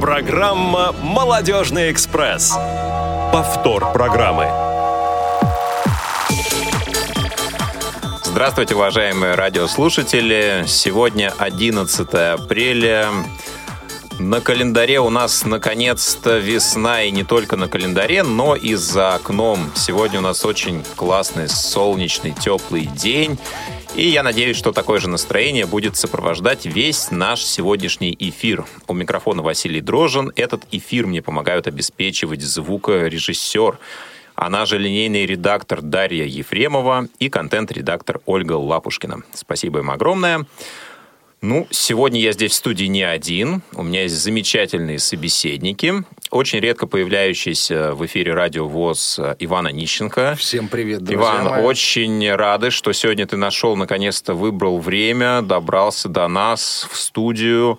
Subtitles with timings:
[0.00, 2.54] Программа «Молодежный экспресс».
[3.34, 4.48] Повтор программы.
[8.24, 10.64] Здравствуйте, уважаемые радиослушатели.
[10.66, 13.08] Сегодня 11 апреля.
[14.18, 19.70] На календаре у нас наконец-то весна, и не только на календаре, но и за окном.
[19.74, 23.38] Сегодня у нас очень классный, солнечный, теплый день.
[23.96, 28.64] И я надеюсь, что такое же настроение будет сопровождать весь наш сегодняшний эфир.
[28.86, 30.32] У микрофона Василий Дрожин.
[30.36, 33.78] Этот эфир мне помогают обеспечивать звукорежиссер,
[34.40, 39.22] она же линейный редактор Дарья Ефремова и контент-редактор Ольга Лапушкина.
[39.34, 40.46] Спасибо им огромное.
[41.42, 43.62] Ну, сегодня я здесь в студии не один.
[43.72, 46.04] У меня есть замечательные собеседники.
[46.30, 50.34] Очень редко появляющийся в эфире радио ВОЗ Ивана Нищенко.
[50.38, 51.62] Всем привет, друзья Иван, мои.
[51.62, 57.78] очень рады, что сегодня ты нашел, наконец-то выбрал время, добрался до нас в студию.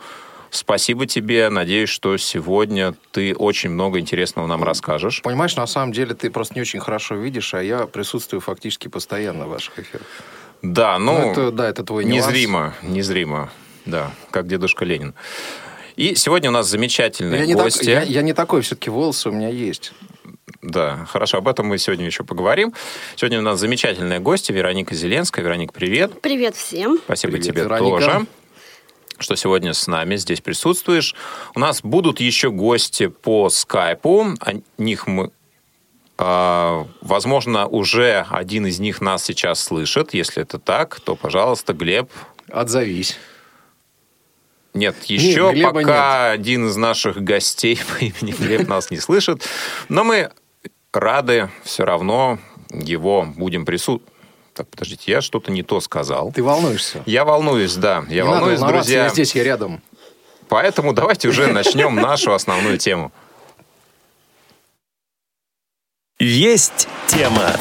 [0.50, 1.48] Спасибо тебе.
[1.50, 5.22] Надеюсь, что сегодня ты очень много интересного нам расскажешь.
[5.22, 9.46] Понимаешь, на самом деле ты просто не очень хорошо видишь, а я присутствую фактически постоянно
[9.46, 10.07] в ваших эфирах.
[10.62, 12.28] Да, ну, Ну, это, да, это твой нюанс.
[12.28, 13.50] незримо, незримо,
[13.85, 15.13] да, как дедушка Ленин.
[15.96, 17.90] И сегодня у нас замечательные Я не, так- гости.
[17.90, 19.93] я, я не такой, все-таки волосы у меня есть.
[20.62, 22.73] Да, хорошо, об этом мы сегодня еще поговорим.
[23.15, 25.43] Сегодня у нас замечательные гости Вероника Зеленская.
[25.43, 26.21] Вероника, привет.
[26.21, 26.99] Привет всем.
[27.04, 27.99] Спасибо Привет, тебе Вероника.
[27.99, 28.26] тоже,
[29.18, 31.16] что сегодня с нами здесь присутствуешь.
[31.55, 34.35] У нас будут еще гости по скайпу.
[34.40, 35.32] О них мы
[36.18, 40.13] а, Возможно, уже один из них нас сейчас слышит.
[40.13, 42.12] Если это так, то, пожалуйста, Глеб.
[42.49, 43.18] Отзовись.
[44.74, 49.44] Нет, еще Глеба пока один из наших гостей по имени Глеб нас не слышит.
[49.90, 50.32] Но мы
[50.94, 54.12] рады все равно его будем присутствовать.
[54.54, 56.32] Так, подождите, я что-то не то сказал.
[56.34, 57.02] Ты волнуешься.
[57.05, 58.04] Я волнуюсь, да.
[58.10, 59.04] Я не волнуюсь, надо друзья.
[59.04, 59.82] я здесь, я рядом.
[60.50, 63.13] Поэтому давайте уже начнем нашу основную тему.
[66.19, 67.56] Есть тема.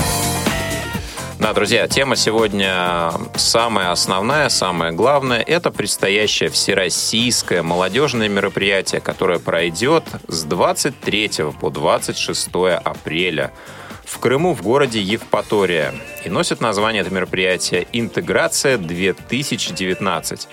[1.41, 5.41] Да, друзья, тема сегодня самая основная, самая главная.
[5.41, 12.51] Это предстоящее всероссийское молодежное мероприятие, которое пройдет с 23 по 26
[12.85, 13.53] апреля
[14.05, 15.95] в Крыму, в городе Евпатория.
[16.27, 20.47] И носит название это мероприятие «Интеграция 2019».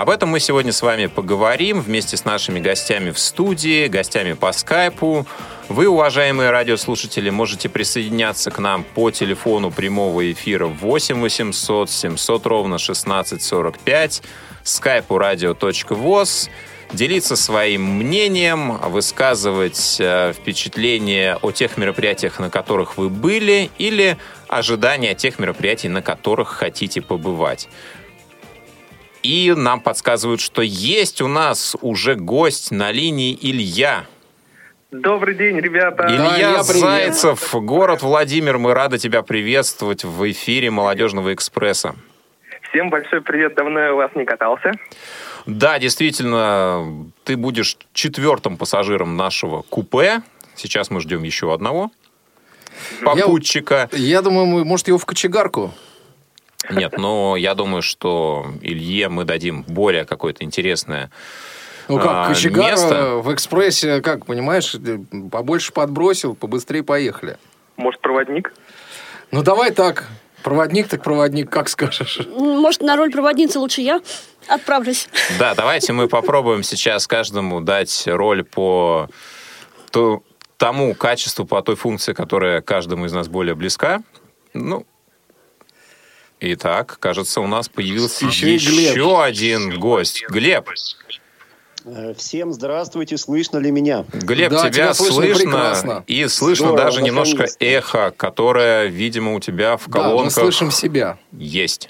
[0.00, 4.50] Об этом мы сегодня с вами поговорим вместе с нашими гостями в студии, гостями по
[4.52, 5.26] скайпу.
[5.68, 12.76] Вы, уважаемые радиослушатели, можете присоединяться к нам по телефону прямого эфира 8 800 700 ровно
[12.76, 14.22] 1645,
[14.62, 16.48] скайпу radio.voz,
[16.94, 24.16] делиться своим мнением, высказывать э, впечатления о тех мероприятиях, на которых вы были, или
[24.48, 27.68] ожидания тех мероприятий, на которых хотите побывать.
[29.22, 34.06] И нам подсказывают, что есть у нас уже гость на линии Илья.
[34.90, 36.06] Добрый день, ребята.
[36.08, 36.64] Илья привет.
[36.64, 38.58] Зайцев, город Владимир.
[38.58, 41.94] Мы рады тебя приветствовать в эфире Молодежного экспресса.
[42.70, 43.54] Всем большой привет.
[43.54, 44.72] Давно я у вас не катался.
[45.46, 50.22] Да, действительно, ты будешь четвертым пассажиром нашего купе.
[50.56, 51.90] Сейчас мы ждем еще одного
[53.02, 53.88] попутчика.
[53.92, 55.72] Я думаю, мы, может, его в кочегарку?
[56.70, 61.10] Нет, но я думаю, что Илье мы дадим более какое-то интересное
[61.88, 63.16] Ну а, как, кочегар место.
[63.16, 64.98] в экспрессе, как, понимаешь, э,
[65.30, 67.36] побольше подбросил, побыстрее поехали.
[67.76, 68.52] Может, проводник?
[69.30, 70.06] Ну давай так,
[70.42, 72.20] проводник так проводник, как скажешь.
[72.36, 74.00] Может, на роль проводницы лучше я
[74.48, 75.08] отправлюсь.
[75.38, 79.08] Да, давайте мы попробуем сейчас каждому дать роль по
[79.90, 80.22] то-
[80.56, 84.02] тому качеству, по той функции, которая каждому из нас более близка.
[84.52, 84.84] Ну,
[86.40, 90.24] итак, кажется, у нас появился Еще еще один гость.
[90.28, 90.68] Глеб,
[91.86, 94.04] Э, Всем здравствуйте, слышно ли меня?
[94.12, 96.04] Глеб, Да, тебя, тебя слышно слышно, прекрасно.
[96.06, 100.70] и слышно Здорово, даже немножко эхо, которое, видимо, у тебя в Да, мы колонках слышим
[100.70, 101.18] себя.
[101.32, 101.88] есть.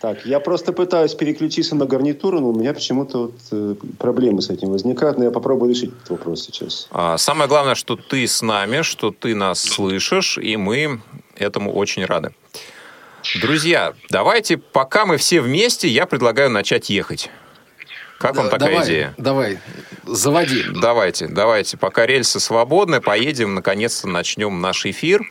[0.00, 4.50] Так, я просто пытаюсь переключиться на гарнитуру, но у меня почему-то вот, э, проблемы с
[4.50, 6.88] этим возникают, но я попробую решить этот вопрос сейчас.
[6.90, 11.00] А, Самое главное, что ты с нами, что ты нас слышишь, и мы
[11.36, 12.34] этому очень рады.
[13.40, 17.30] Друзья, давайте, пока мы все вместе, я предлагаю начать ехать.
[18.18, 19.14] Как вам Да, такая давай, идея?
[19.18, 19.58] Давай,
[20.04, 20.64] заводи.
[20.80, 21.76] Давайте, давайте.
[21.76, 25.30] Пока рельсы свободны, поедем, наконец-то начнем наш эфир.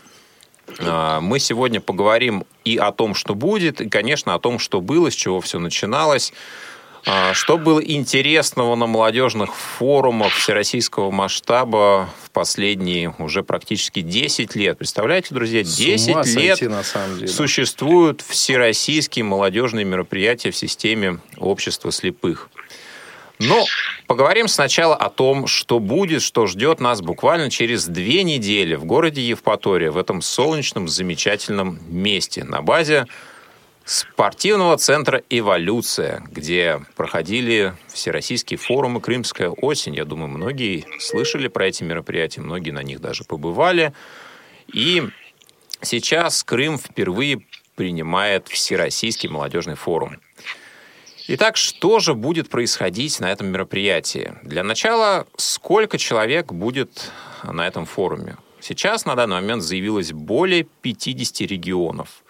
[0.80, 5.10] А, Мы сегодня поговорим и о том, что будет, и, конечно, о том, что было,
[5.10, 6.34] с чего все начиналось.
[7.06, 14.78] А, Что было интересного на молодежных форумах всероссийского масштаба в последние уже практически 10 лет?
[14.78, 17.28] Представляете, друзья, С 10 ума лет сойти, на самом деле.
[17.28, 22.50] существуют всероссийские молодежные мероприятия в системе общества слепых.
[23.40, 23.66] Но
[24.08, 29.22] поговорим сначала о том, что будет, что ждет нас буквально через две недели в городе
[29.22, 33.08] Евпатория, в этом солнечном, замечательном месте, на базе
[33.86, 39.96] спортивного центра «Эволюция», где проходили всероссийские форумы «Крымская осень».
[39.96, 43.94] Я думаю, многие слышали про эти мероприятия, многие на них даже побывали.
[44.68, 45.04] И
[45.82, 47.42] сейчас Крым впервые
[47.76, 50.20] принимает Всероссийский молодежный форум.
[51.28, 54.34] Итак, что же будет происходить на этом мероприятии?
[54.44, 57.12] Для начала, сколько человек будет
[57.44, 58.38] на этом форуме?
[58.60, 62.23] Сейчас на данный момент заявилось более 50 регионов.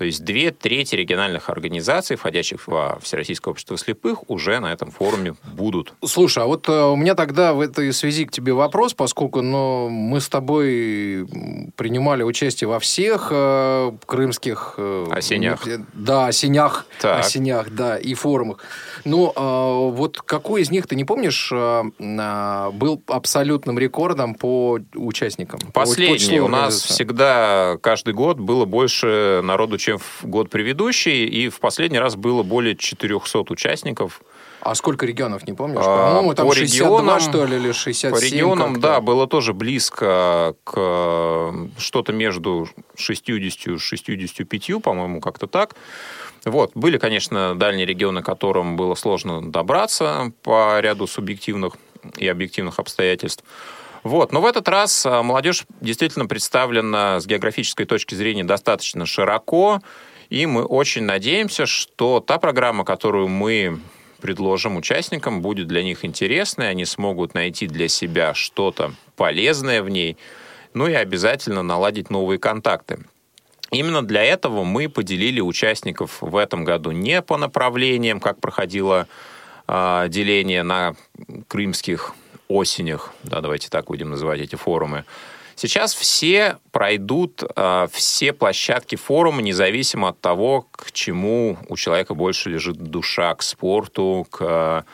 [0.00, 5.34] То есть две трети региональных организаций, входящих во Всероссийское общество слепых, уже на этом форуме
[5.52, 5.92] будут.
[6.02, 9.90] Слушай, а вот э, у меня тогда в этой связи к тебе вопрос, поскольку ну,
[9.90, 11.26] мы с тобой
[11.76, 14.76] принимали участие во всех э, крымских...
[14.78, 15.66] Э, осенях.
[15.92, 17.20] Да, осенях, Так.
[17.20, 18.64] осенях, да, и форумах.
[19.04, 24.78] Ну, э, вот какой из них, ты не помнишь, э, э, был абсолютным рекордом по
[24.94, 25.60] участникам?
[25.60, 26.18] По- по Последний.
[26.18, 31.60] числу У нас всегда каждый год было больше народу, чем в год предыдущий, и в
[31.60, 34.20] последний раз было более 400 участников.
[34.62, 35.82] А сколько регионов, не помнишь?
[35.82, 38.10] А, По-моему, там по 62, регионам- что ли, или 67.
[38.10, 45.74] По регионам, да, было тоже близко к что-то между 60 и 65, по-моему, как-то так.
[46.44, 46.72] Вот.
[46.74, 51.74] Были, конечно, дальние регионы, к которым было сложно добраться по ряду субъективных
[52.16, 53.44] и объективных обстоятельств.
[54.02, 54.32] Вот.
[54.32, 59.80] Но в этот раз а, молодежь действительно представлена с географической точки зрения достаточно широко,
[60.30, 63.80] и мы очень надеемся, что та программа, которую мы
[64.20, 70.16] предложим участникам, будет для них интересной, они смогут найти для себя что-то полезное в ней,
[70.72, 73.00] ну и обязательно наладить новые контакты.
[73.70, 79.06] Именно для этого мы поделили участников в этом году не по направлениям, как проходило
[79.66, 80.96] а, деление на
[81.48, 82.14] крымских
[82.50, 85.04] осенях, да, давайте так будем называть эти форумы.
[85.54, 92.48] Сейчас все пройдут а, все площадки форума, независимо от того, к чему у человека больше
[92.48, 94.84] лежит душа, к спорту, к а,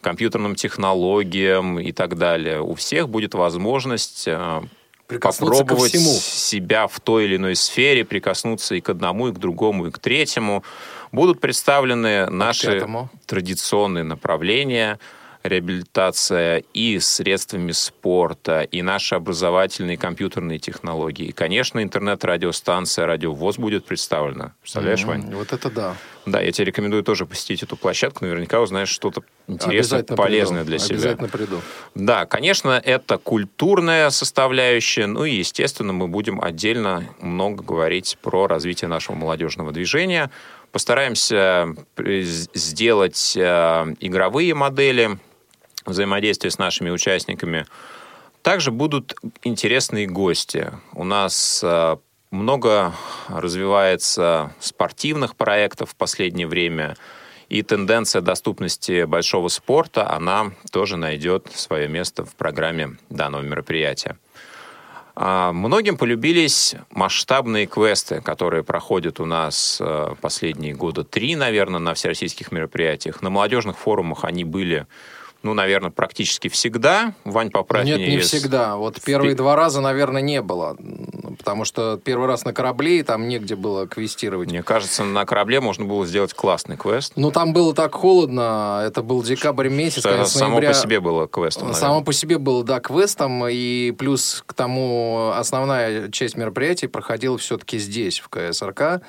[0.00, 2.60] компьютерным технологиям и так далее.
[2.60, 8.90] У всех будет возможность ко попробовать себя в той или иной сфере, прикоснуться и к
[8.90, 10.64] одному, и к другому, и к третьему.
[11.12, 12.86] Будут представлены наши
[13.26, 14.98] традиционные направления,
[15.48, 21.26] реабилитация и средствами спорта, и наши образовательные компьютерные технологии.
[21.26, 24.54] И, конечно, интернет-радиостанция «Радио ВОЗ» будет представлена.
[24.60, 25.34] Представляешь, Мгм, Вань?
[25.34, 25.96] Вот это да.
[26.26, 28.24] Да, я тебе рекомендую тоже посетить эту площадку.
[28.24, 30.68] Наверняка узнаешь что-то интересное, полезное приду.
[30.68, 30.94] для себя.
[30.96, 31.60] Обязательно приду.
[31.94, 38.88] Да, конечно, это культурная составляющая, ну и, естественно, мы будем отдельно много говорить про развитие
[38.88, 40.30] нашего молодежного движения.
[40.70, 45.18] Постараемся сделать э, игровые модели
[45.84, 47.66] взаимодействия с нашими участниками.
[48.42, 50.72] Также будут интересные гости.
[50.92, 51.96] У нас э,
[52.30, 52.94] много
[53.28, 56.96] развивается спортивных проектов в последнее время,
[57.48, 64.18] и тенденция доступности большого спорта, она тоже найдет свое место в программе данного мероприятия.
[65.20, 71.94] А, Многим полюбились масштабные квесты, которые проходят у нас э, последние года три, наверное, на
[71.94, 73.22] всероссийских мероприятиях.
[73.22, 74.86] На молодежных форумах они были,
[75.48, 77.14] ну, наверное, практически всегда.
[77.24, 78.76] Вань, поправь Нет, меня, не если- всегда.
[78.76, 80.76] Вот первые два раза, наверное, не было.
[81.38, 84.50] Потому что первый раз на корабле, и там негде было квестировать.
[84.50, 87.12] Мне кажется, на корабле можно было сделать классный квест.
[87.16, 88.82] Ну, там было так холодно.
[88.86, 90.68] Это был декабрь месяц, Это конец само ноября.
[90.68, 92.04] по себе было квестом, Само наверное.
[92.04, 98.18] по себе было, да, квестом, и плюс к тому основная часть мероприятий проходила все-таки здесь,
[98.18, 99.00] в КСРК.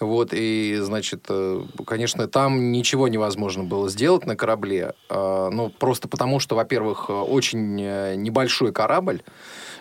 [0.00, 4.94] Вот, и, значит, э, конечно, там ничего невозможно было сделать на корабле.
[5.08, 9.22] э, Ну, просто потому, что, во-первых, э, очень э, небольшой корабль.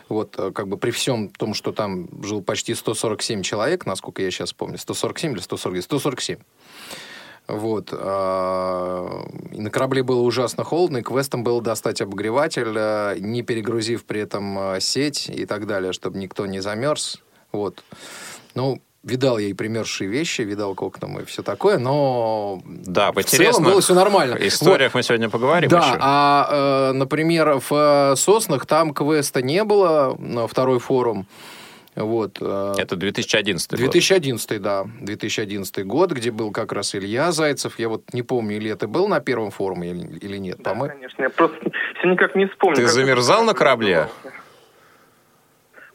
[0.10, 4.53] Вот, как бы при всем том, что там жил почти 147 человек, насколько я сейчас
[4.53, 6.38] помню, 147 или 140, 147.
[7.48, 7.89] Вот.
[7.91, 14.05] а, И на корабле было ужасно холодно, и квестом было достать обогреватель, а, не перегрузив
[14.05, 17.22] при этом а, сеть и так далее, чтобы никто не замерз.
[17.51, 17.84] Вот.
[18.55, 23.24] Ну, видал я и примерзшие вещи, видал к окнам и все такое, но Да, в
[23.24, 24.36] целом было все нормально.
[24.41, 25.98] историях мы сегодня поговорим Да, еще.
[26.00, 31.27] а, э, например, в э, Соснах там квеста не было, на второй форум.
[31.95, 32.38] Вот.
[32.41, 33.79] э, Это 2011 год.
[33.79, 37.77] 2011, да, 2011 год, где был как раз Илья Зайцев.
[37.77, 40.57] Я вот не помню, или это был на первом форуме или, или нет.
[40.60, 41.57] Да, По-моему, конечно, я просто
[42.00, 42.77] все никак не вспомню.
[42.77, 44.07] Ты замерзал это на корабле?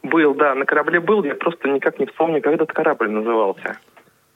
[0.09, 3.77] Был, да, на корабле был, я просто никак не вспомню, как этот корабль назывался.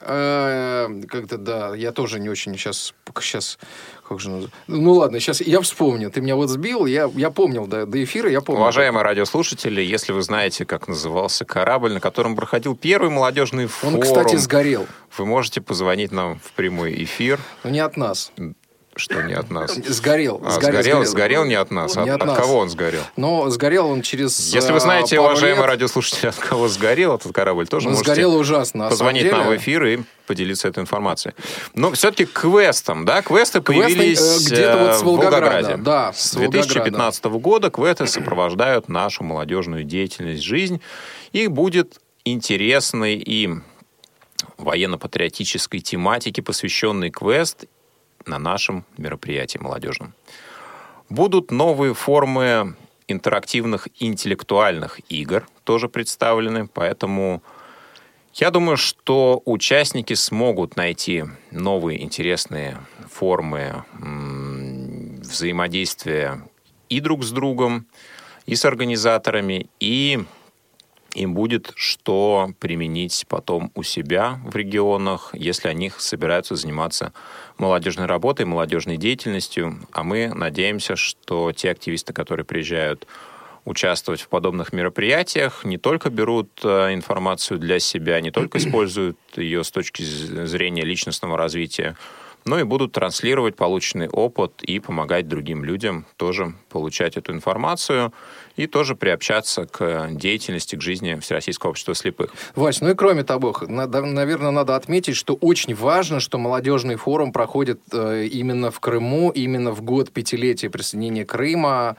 [0.06, 2.94] Э, Как-то, да, я тоже не очень сейчас...
[3.22, 3.60] Сейчас,
[4.08, 6.10] как же Ну ладно, сейчас я вспомню.
[6.10, 8.62] Ты меня вот сбил, я, я помнил до, до эфира, я помню.
[8.62, 14.01] Уважаемые радиослушатели, если вы знаете, как назывался корабль, на котором проходил первый молодежный форум, Он,
[14.01, 14.88] кстати, сгорел.
[15.18, 18.32] вы можете позвонить нам в прямой эфир, Но не от нас.
[18.96, 19.74] Что не от нас.
[19.76, 20.42] Сгорел.
[20.46, 21.96] А, сгорел, сгорел не от нас.
[21.96, 22.38] Не От, от нас.
[22.38, 23.02] кого он сгорел?
[23.16, 25.66] Но сгорел он через Если вы э, знаете, уважаемые лет.
[25.68, 28.90] радиослушатели, от кого сгорел этот корабль, тоже Он можете сгорел ужасно.
[28.90, 29.62] позвонить самом нам в деле.
[29.62, 31.34] эфир и поделиться этой информацией.
[31.74, 35.46] Но все-таки к квестам, да, квесты Квесты, э, появились где-то вот э, с в Волгограда,
[35.46, 35.78] Волгограде.
[35.84, 36.68] да, С с Волгограда.
[36.68, 40.82] 2015 года квесты сопровождают нашу молодежную деятельность, жизнь.
[41.32, 43.50] И будет интересный и
[44.58, 47.66] военно-патриотической тематике посвященный квест
[48.27, 50.13] на нашем мероприятии молодежном.
[51.10, 52.75] Будут новые формы
[53.08, 57.44] интерактивных интеллектуальных игр тоже представлены, поэтому
[58.34, 62.77] я думаю, что участники смогут найти новые интересные
[63.10, 63.84] формы
[65.22, 66.42] взаимодействия
[66.89, 67.86] и друг с другом,
[68.46, 70.25] и с организаторами, и
[71.13, 77.13] им будет что применить потом у себя в регионах, если они собираются заниматься
[77.58, 79.79] молодежной работой, молодежной деятельностью.
[79.91, 83.08] А мы надеемся, что те активисты, которые приезжают
[83.65, 89.63] участвовать в подобных мероприятиях, не только берут э, информацию для себя, не только используют ее
[89.63, 91.96] с точки зрения личностного развития,
[92.46, 98.13] но и будут транслировать полученный опыт и помогать другим людям тоже получать эту информацию
[98.56, 102.34] и тоже приобщаться к деятельности, к жизни Всероссийского общества слепых.
[102.56, 107.32] Вась, ну и кроме того, надо, наверное, надо отметить, что очень важно, что молодежный форум
[107.32, 111.98] проходит э, именно в Крыму, именно в год пятилетия присоединения Крыма,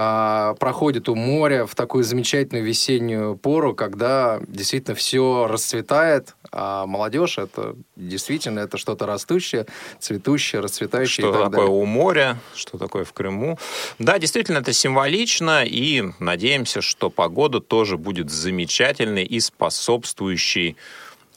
[0.00, 7.38] а, проходит у моря в такую замечательную весеннюю пору, когда действительно все расцветает, а молодежь
[7.38, 9.66] это действительно это что-то растущее,
[9.98, 11.82] цветущее, расцветающее Что так такое далее.
[11.82, 13.58] у моря, что такое в Крыму.
[13.98, 15.87] Да, действительно, это символично, и
[16.18, 20.76] надеемся, что погода тоже будет замечательной и способствующей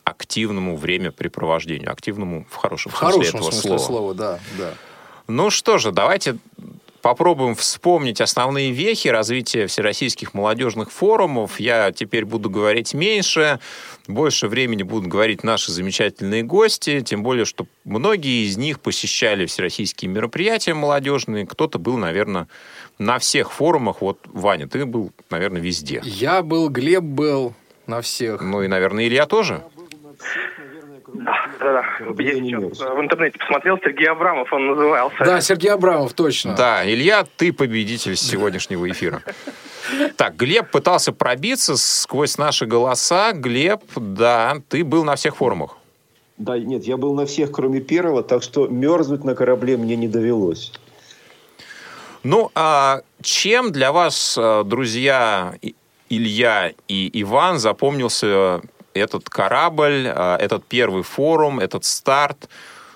[0.03, 1.91] активному времяпрепровождению.
[1.91, 3.79] Активному в хорошем В смысле хорошем этого смысле слова.
[3.79, 4.73] слова, да, да.
[5.27, 6.37] Ну что же, давайте
[7.01, 11.59] попробуем вспомнить основные вехи развития всероссийских молодежных форумов.
[11.59, 13.59] Я теперь буду говорить меньше,
[14.07, 20.09] больше времени будут говорить наши замечательные гости, тем более, что многие из них посещали всероссийские
[20.11, 21.45] мероприятия молодежные.
[21.45, 22.47] Кто-то был, наверное,
[23.01, 24.01] на всех форумах.
[24.01, 26.01] Вот, Ваня, ты был, наверное, везде.
[26.03, 27.53] Я был, Глеб был
[27.87, 28.41] на всех.
[28.41, 29.63] Ну и, наверное, Илья тоже.
[31.13, 32.23] Да, да, да.
[32.23, 35.17] Я сейчас в интернете посмотрел, Сергей Абрамов он назывался.
[35.25, 36.55] Да, Сергей Абрамов, точно.
[36.55, 39.23] Да, Илья, ты победитель сегодняшнего эфира.
[40.15, 43.33] Так, Глеб пытался пробиться сквозь наши голоса.
[43.33, 45.77] Глеб, да, ты был на всех форумах.
[46.37, 50.07] Да, нет, я был на всех, кроме первого, так что мерзнуть на корабле мне не
[50.07, 50.71] довелось.
[52.23, 55.55] Ну, а чем для вас, э, друзья
[56.09, 58.61] Илья и Иван, запомнился
[58.93, 62.47] этот корабль, э, этот первый форум, этот старт?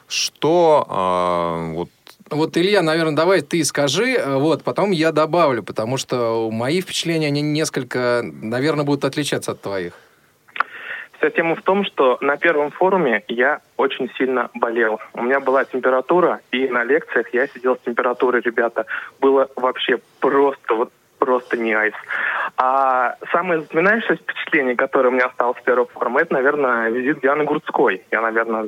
[0.08, 1.90] Что э, вот
[2.30, 7.42] Вот, Илья, наверное, давай ты скажи, вот, потом я добавлю, потому что мои впечатления, они
[7.42, 9.94] несколько, наверное, будут отличаться от твоих.
[11.26, 15.00] Вся тема в том, что на первом форуме я очень сильно болел.
[15.16, 18.86] У меня была температура, и на лекциях я сидел с температурой, ребята.
[19.20, 21.96] Было вообще просто, вот просто не айс.
[22.58, 27.44] А самое запоминающееся впечатление, которое у меня осталось с первого форума, это, наверное, визит Дианы
[27.46, 28.04] Гурцкой.
[28.12, 28.68] Я, наверное,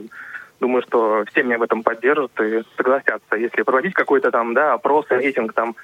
[0.59, 3.35] думаю, что все меня в этом поддержат и согласятся.
[3.35, 5.75] Если проводить какой-то там, да, опрос, рейтинг, там,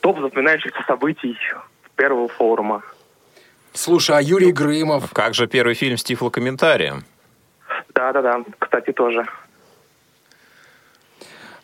[0.00, 1.36] топ запоминающихся событий
[1.94, 2.82] первого форума.
[3.72, 5.12] Слушай, а Юрий Грымов?
[5.12, 7.04] как же первый фильм с тифлокомментарием?
[7.94, 9.24] Да-да-да, кстати, тоже.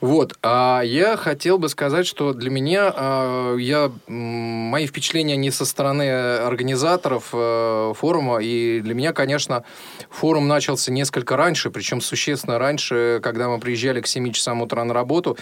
[0.01, 5.65] Вот, а я хотел бы сказать, что для меня а, я, мои впечатления не со
[5.65, 9.65] стороны организаторов э, форума, и для меня, конечно,
[10.11, 14.93] форум начался несколько раньше, причем существенно раньше, когда мы приезжали к 7 часам утра на
[14.93, 15.39] работу,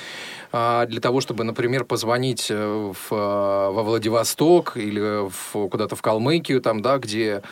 [0.52, 6.02] а, для того, чтобы, например, позвонить э, в, а, во Владивосток или в, куда-то в
[6.02, 7.42] Калмыкию, там, да, где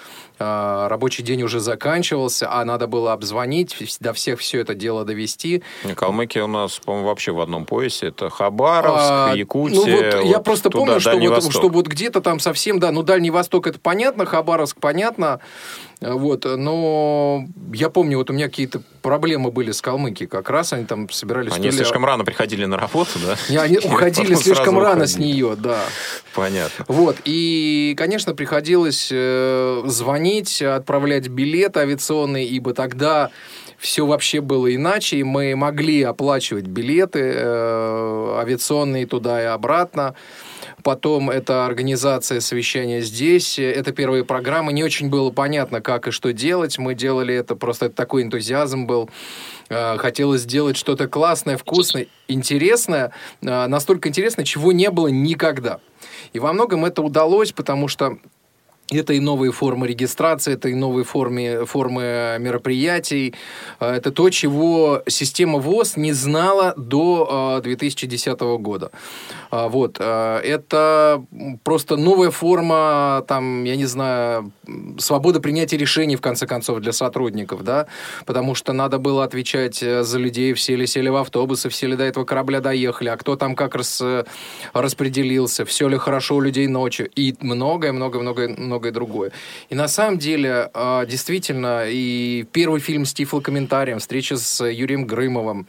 [0.88, 5.62] рабочий день уже заканчивался, а надо было обзвонить, до всех все это дело довести.
[5.94, 8.08] Калмыкия у нас, по-моему, вообще в одном поясе.
[8.08, 9.76] Это Хабаровск, А, Якутия.
[9.76, 11.52] Ну, вот я вот просто туда, помню, что Дальний вот, Восток.
[11.52, 16.44] что вот где-то там совсем, да, ну, Дальний Восток это понятно, Хабаровск понятно, э, вот,
[16.44, 21.08] но я помню, вот у меня какие-то проблемы были с Калмыкией, как раз они там
[21.10, 21.52] собирались...
[21.52, 23.36] Они ли- слишком рано приходили на работу, да?
[23.48, 25.80] Не, они уходили слишком рано с нее, да.
[26.34, 26.84] Понятно.
[26.88, 33.30] Вот, и, конечно, приходилось э, звонить, отправлять билеты авиационные, ибо тогда
[33.82, 40.14] все вообще было иначе, и мы могли оплачивать билеты э, авиационные туда и обратно.
[40.84, 44.72] Потом это организация совещания здесь, это первые программы.
[44.72, 46.78] Не очень было понятно, как и что делать.
[46.78, 49.10] Мы делали это, просто это такой энтузиазм был.
[49.68, 53.10] Э, Хотелось сделать что-то классное, вкусное, интересное.
[53.40, 55.80] э, Настолько интересное, чего не было никогда.
[56.32, 58.18] И во многом это удалось, потому что
[58.98, 63.34] это и новые формы регистрации, это и новые формы, формы мероприятий.
[63.80, 68.90] Э, Это то, чего система ВОЗ не знала до э, 2010 года.
[69.50, 70.00] А, Вот.
[70.00, 71.22] Это
[71.62, 76.92] просто новая форма, там, я не знаю, м, свобода принятия решений, в конце концов, для
[76.92, 77.86] сотрудников, да,
[78.26, 81.96] потому что надо было отвечать э, за людей, все ли сели в автобусы, все ли
[81.96, 84.24] до этого корабля доехали, а кто там как раз э,
[84.72, 89.30] распределился, все ли хорошо у людей ночью, и многое-многое-многое многое другое.
[89.70, 95.66] И на самом деле, э, действительно, и первый фильм с тифлокомментарием, встреча с Юрием Грымовым,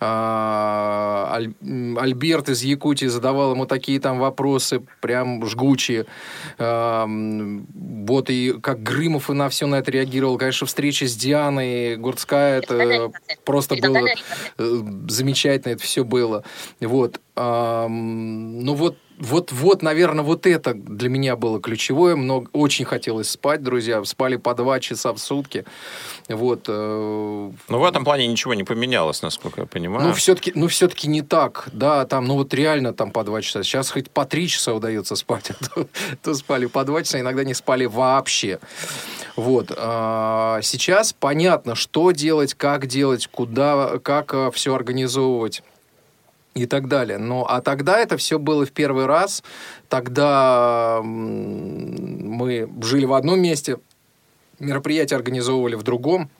[0.00, 6.06] м, Альберт из Якутии задавал ему такие там вопросы, прям жгучие.
[6.58, 7.66] Эм,
[8.06, 10.38] Вот и как Грымов и на все на это реагировал.
[10.38, 13.10] Конечно, встреча с Дианой Гурцкая, это
[13.44, 14.08] просто было
[14.58, 16.42] э, замечательно, это все было.
[16.80, 17.20] Вот.
[17.34, 22.16] Ну вот, вот, вот, наверное, вот это для меня было ключевое.
[22.16, 24.04] Много, очень хотелось спать, друзья.
[24.04, 25.64] Спали по два часа в сутки.
[26.28, 26.64] Вот.
[26.68, 30.08] э, Но в этом плане ничего не поменялось, насколько я понимаю.
[30.08, 31.68] ну, все-таки, ну, все-таки не так.
[31.72, 33.62] Да, там, ну, вот реально там по два часа.
[33.62, 35.86] Сейчас хоть по три часа удается спать, а то,
[36.22, 38.58] то спали по два часа, иногда не спали вообще.
[39.36, 39.72] Вот.
[39.76, 45.62] а, Сейчас понятно, что делать, как делать, куда, как все организовывать
[46.54, 47.18] и так далее.
[47.18, 49.42] Но, а тогда это все было в первый раз.
[49.88, 53.78] Тогда мы жили в одном месте,
[54.58, 56.30] мероприятия организовывали в другом.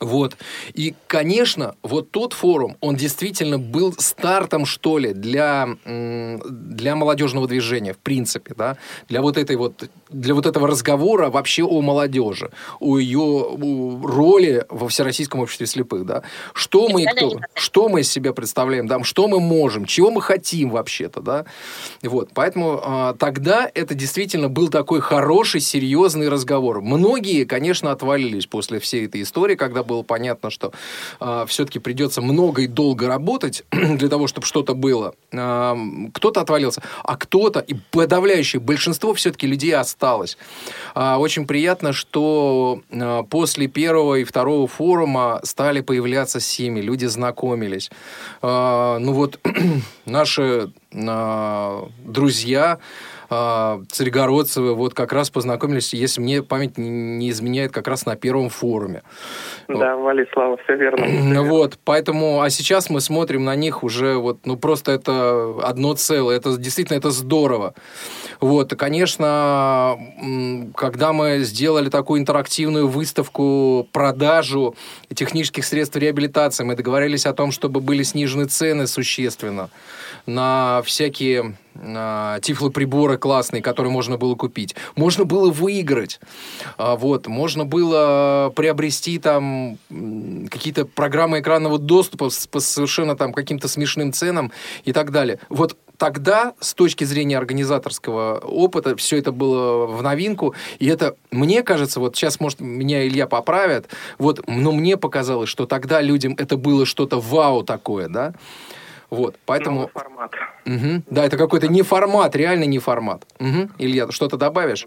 [0.00, 0.38] Вот.
[0.72, 7.92] И, конечно, вот тот форум, он действительно был стартом, что ли, для, для молодежного движения,
[7.92, 8.78] в принципе, да,
[9.10, 13.58] для вот этой вот, для вот этого разговора вообще о молодежи, о ее
[14.02, 16.22] роли во Всероссийском обществе слепых, да.
[16.54, 20.70] Что мы, кто, что мы из себя представляем, да, что мы можем, чего мы хотим
[20.70, 21.44] вообще-то, да.
[22.02, 26.80] Вот, поэтому а, тогда это действительно был такой хороший, серьезный разговор.
[26.80, 30.72] Многие, конечно, отвалились после всей этой истории, когда было понятно, что
[31.46, 35.14] все-таки придется много и долго работать для того, чтобы что-то было.
[35.32, 35.76] А,
[36.14, 40.36] кто-то отвалился, а кто-то, и подавляющее большинство все-таки людей осталось.
[40.94, 47.90] А, очень приятно, что а, после первого и второго форума стали появляться семьи, люди знакомились.
[48.42, 49.40] А, ну вот
[50.04, 52.78] наши а, друзья
[53.30, 58.16] а, Царегородцевы вот как раз познакомились, если мне память не- не изменяет, как раз на
[58.16, 59.02] первом форуме.
[59.68, 61.42] Да, Вали, Слава, все верно.
[61.42, 66.36] Вот, поэтому, а сейчас мы смотрим на них уже вот, ну просто это одно целое,
[66.36, 67.74] это действительно это здорово.
[68.40, 69.98] Вот, и, конечно,
[70.74, 74.74] когда мы сделали такую интерактивную выставку, продажу
[75.14, 79.70] технических средств реабилитации, мы договорились о том, чтобы были снижены цены существенно
[80.26, 84.74] на всякие а, тифлоприборы классные, которые можно было купить.
[84.96, 86.20] Можно было выиграть.
[86.76, 87.26] А, Вот.
[87.26, 89.78] Можно было приобрести там
[90.50, 94.52] какие-то программы экранного доступа с- по совершенно там каким-то смешным ценам
[94.84, 95.38] и так далее.
[95.48, 100.54] Вот тогда, с точки зрения организаторского опыта, все это было в новинку.
[100.78, 105.66] И это, мне кажется, вот сейчас, может, меня Илья поправит, вот, но мне показалось, что
[105.66, 108.32] тогда людям это было что-то вау такое, да?
[109.10, 109.80] Вот, поэтому...
[109.80, 110.32] Новый формат.
[110.64, 111.02] Мгм.
[111.10, 113.26] Да, это какой-то не формат, реально не формат.
[113.38, 113.70] Мгм.
[113.76, 114.86] Илья, что-то добавишь?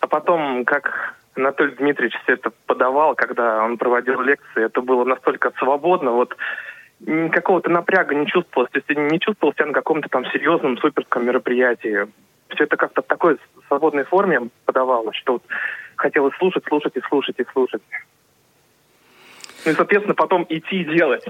[0.00, 5.52] А потом, как Анатолий Дмитриевич все это подавал, когда он проводил лекции, это было настолько
[5.58, 6.34] свободно, вот
[7.04, 11.26] какого-то напряга не чувствовалось, то есть я не чувствовал себя на каком-то там серьезном суперском
[11.26, 12.06] мероприятии.
[12.48, 15.42] Все это как-то в такой свободной форме подавалось, что вот
[15.96, 17.82] хотелось слушать, слушать и слушать и слушать.
[19.64, 21.24] Ну и, соответственно, потом идти и делать.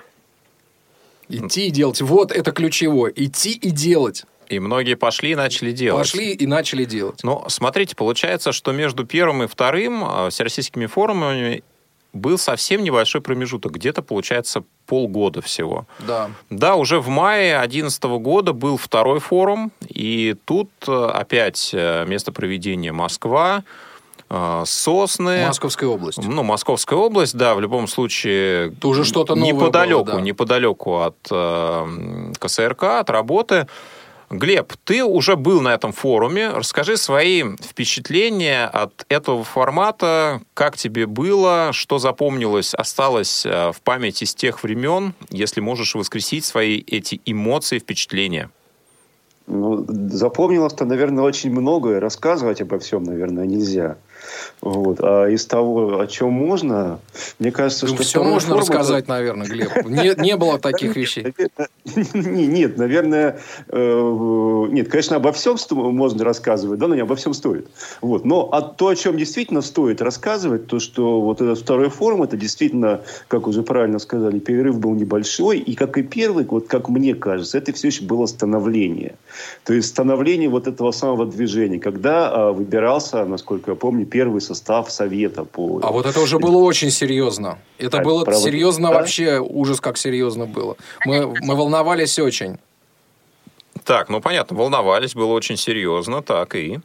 [1.28, 2.00] Идти и делать.
[2.00, 3.12] Вот это ключевое.
[3.16, 4.24] Идти и делать.
[4.48, 6.02] И многие пошли и начали делать.
[6.02, 7.20] Пошли и начали делать.
[7.24, 11.64] Ну, смотрите, получается, что между первым и вторым э, всероссийскими форумами
[12.16, 15.86] был совсем небольшой промежуток, где-то, получается, полгода всего.
[16.00, 16.30] Да.
[16.50, 22.32] Да, уже в мае 2011 года был второй форум, и тут э, опять э, место
[22.32, 23.64] проведения Москва,
[24.30, 25.46] э, Сосны.
[25.46, 26.18] Московская область.
[26.22, 28.68] Ну, Московская область, да, в любом случае...
[28.68, 30.20] Это уже что-то новое неподалеку, было, да.
[30.20, 33.66] неподалеку от э, КСРК, от работы.
[34.28, 36.48] Глеб, ты уже был на этом форуме.
[36.48, 40.40] Расскажи свои впечатления от этого формата.
[40.54, 41.70] Как тебе было?
[41.72, 45.14] Что запомнилось, осталось э, в памяти с тех времен?
[45.30, 48.50] Если можешь воскресить свои эти эмоции, впечатления.
[49.46, 52.00] Ну, запомнилось-то, наверное, очень многое.
[52.00, 53.96] Рассказывать обо всем, наверное, нельзя.
[54.60, 54.98] Вот.
[55.00, 56.98] А из того, о чем можно,
[57.38, 58.02] мне кажется, Ну, что...
[58.02, 59.86] все можно форум рассказать, наверное, Глеб.
[59.86, 61.34] Не, не было таких вещей.
[62.14, 67.34] Не- Нет, наверное, э, нет, конечно, обо всем можно рассказывать, да, но не обо всем
[67.34, 67.68] стоит.
[68.00, 68.24] Вот.
[68.24, 72.36] Но а то, о чем действительно стоит рассказывать, то, что вот этот второй форум, это
[72.36, 77.14] действительно, как уже правильно сказали, перерыв был небольшой, и как и первый, вот как мне
[77.14, 79.14] кажется, это все еще было становление.
[79.64, 84.90] То есть становление вот этого самого движения, когда а, выбирался, насколько я помню, первый состав
[84.90, 85.80] совета по...
[85.82, 87.58] А вот это уже было очень серьезно.
[87.78, 88.94] Это А, было правда, серьезно да?
[88.94, 90.76] вообще, ужас как серьезно было.
[91.04, 92.56] Мы, мы волновались очень.
[93.84, 96.80] Так, ну понятно, волновались, было очень серьезно, так и...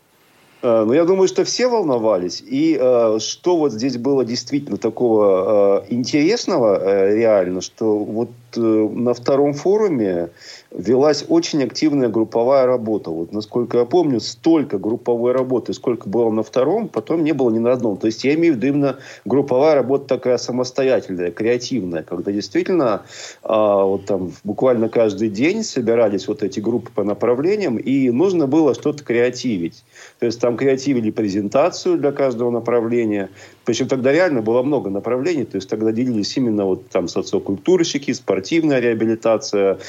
[0.62, 2.44] Э, Ну, я думаю, что все волновались.
[2.46, 8.60] И э, что вот здесь было действительно такого э, интересного э, реально, что вот э,
[8.60, 10.30] на втором форуме
[10.72, 13.10] велась очень активная групповая работа.
[13.10, 17.60] Вот, насколько я помню, столько групповой работы, сколько было на втором, потом не было ни
[17.60, 17.98] на одном.
[17.98, 23.04] То есть я имею в виду именно групповая работа такая самостоятельная, креативная, когда действительно
[23.44, 28.74] а, вот там буквально каждый день собирались вот эти группы по направлениям, и нужно было
[28.74, 29.84] что-то креативить.
[30.20, 33.30] То есть там креативили презентацию для каждого направления.
[33.66, 35.46] Причем тогда реально было много направлений.
[35.46, 39.80] То есть тогда делились именно вот там социокультурщики, спортивная реабилитация,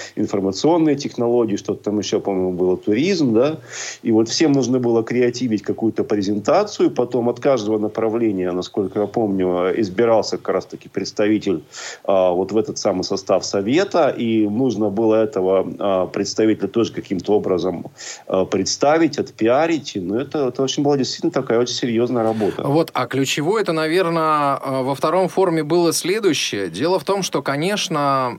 [0.72, 3.56] информационные технологии, что-то там еще, по-моему, было туризм, да.
[4.02, 6.90] И вот всем нужно было креативить какую-то презентацию.
[6.90, 11.62] Потом от каждого направления, насколько я помню, избирался как раз-таки представитель
[12.04, 14.08] а, вот в этот самый состав совета.
[14.08, 17.84] И нужно было этого а, представителя тоже каким-то образом
[18.26, 19.92] а, представить, отпиарить.
[19.94, 22.62] Ну, это, это очень была действительно такая очень серьезная работа.
[22.62, 26.68] Вот, а ключевое это, наверное, э, во втором форуме было следующее.
[26.68, 28.38] Дело в том, что, конечно,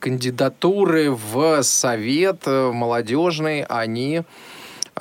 [0.00, 4.22] кандидатуры в совет э, молодежный, они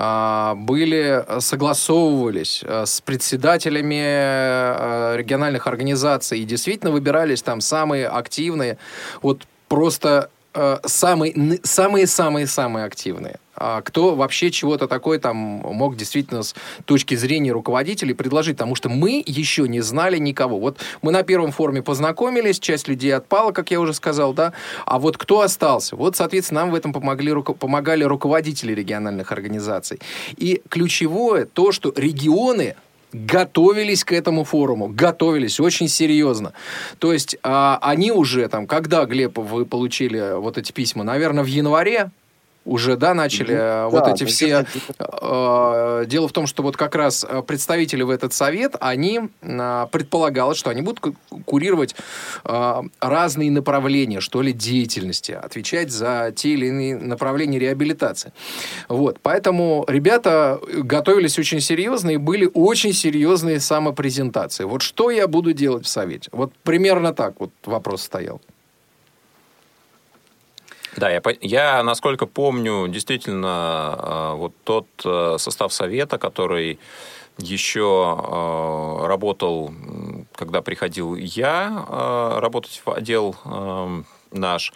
[0.01, 8.77] а, были, согласовывались э, с председателями э, региональных организаций и действительно выбирались там самые активные,
[9.21, 13.39] вот просто самые-самые-самые активные.
[13.55, 18.87] А кто вообще чего-то такое там мог действительно с точки зрения руководителей предложить, потому что
[18.87, 20.59] мы еще не знали никого.
[20.59, 24.53] Вот мы на первом форуме познакомились, часть людей отпала, как я уже сказал, да,
[24.85, 25.97] а вот кто остался?
[25.97, 29.99] Вот, соответственно, нам в этом помогли, руко- помогали руководители региональных организаций.
[30.37, 32.75] И ключевое то, что регионы
[33.13, 36.53] готовились к этому форуму, готовились очень серьезно.
[36.99, 41.47] То есть а, они уже там, когда, Глеб, вы получили вот эти письма, наверное, в
[41.47, 42.11] январе
[42.69, 44.65] уже, да, начали э, вот да, эти все...
[44.99, 49.87] э, Дело в том, что вот как раз э, представители в этот совет, они э,
[49.91, 51.95] предполагалось, что они будут ку- курировать
[52.45, 58.31] э, разные направления, что ли, деятельности, отвечать за те или иные направления реабилитации.
[58.87, 64.63] Вот, поэтому ребята готовились очень серьезно и были очень серьезные самопрезентации.
[64.65, 66.29] Вот что я буду делать в совете?
[66.31, 68.41] Вот примерно так вот вопрос стоял.
[70.97, 76.79] Да, я, я, насколько помню, действительно, э, вот тот э, состав совета, который
[77.41, 79.73] еще э, работал,
[80.35, 81.85] когда приходил я
[82.39, 84.73] работать в отдел э, наш,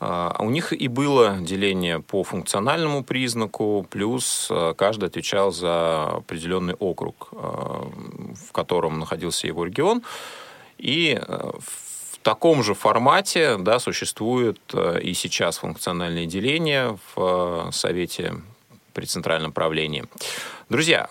[0.00, 7.28] э, у них и было деление по функциональному признаку, плюс каждый отвечал за определенный округ,
[7.32, 10.02] в котором находился его регион.
[10.78, 11.18] И
[12.26, 18.34] таком же формате да, существует э, и сейчас функциональное деление в э, Совете
[18.94, 20.04] при Центральном правлении.
[20.68, 21.08] Друзья,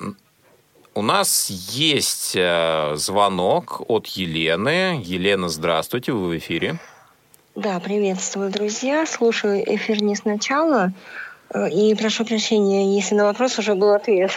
[0.94, 5.02] у нас есть э, звонок от Елены.
[5.06, 6.80] Елена, здравствуйте, вы в эфире.
[7.56, 9.06] Да, приветствую, друзья.
[9.06, 10.92] Слушаю эфир не сначала.
[11.72, 14.32] И прошу прощения, если на вопрос уже был ответ.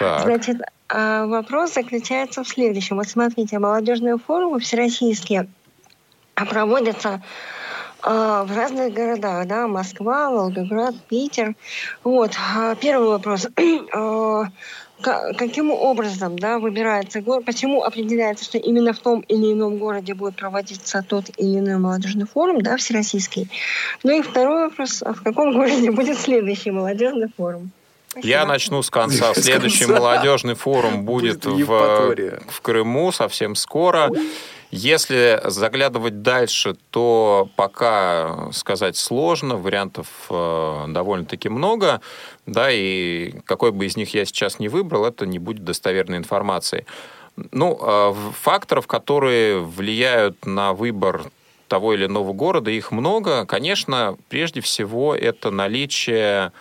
[0.00, 0.56] Так, Значит,
[0.88, 2.96] а вопрос заключается в следующем.
[2.96, 5.46] Вот смотрите, молодежные форумы всероссийские
[6.44, 7.22] проводятся
[8.02, 11.54] а, в разных городах, да, Москва, Волгоград, Питер.
[12.04, 13.48] Вот, а, первый вопрос.
[13.92, 14.44] А,
[15.00, 20.14] ка- каким образом да, выбирается город, почему определяется, что именно в том или ином городе
[20.14, 23.50] будет проводиться тот или иной молодежный форум, да, всероссийский.
[24.02, 27.70] Ну и второй вопрос, а в каком городе будет следующий молодежный форум?
[28.08, 28.28] Спасибо.
[28.28, 29.34] Я начну с конца.
[29.34, 31.44] Следующий молодежный форум будет,
[32.48, 34.10] в Крыму совсем скоро.
[34.76, 42.02] Если заглядывать дальше, то пока сказать сложно, вариантов э, довольно-таки много,
[42.44, 46.84] да, и какой бы из них я сейчас не выбрал, это не будет достоверной информацией.
[47.52, 51.22] Ну, э, факторов, которые влияют на выбор
[51.68, 53.46] того или иного города, их много.
[53.46, 56.52] Конечно, прежде всего, это наличие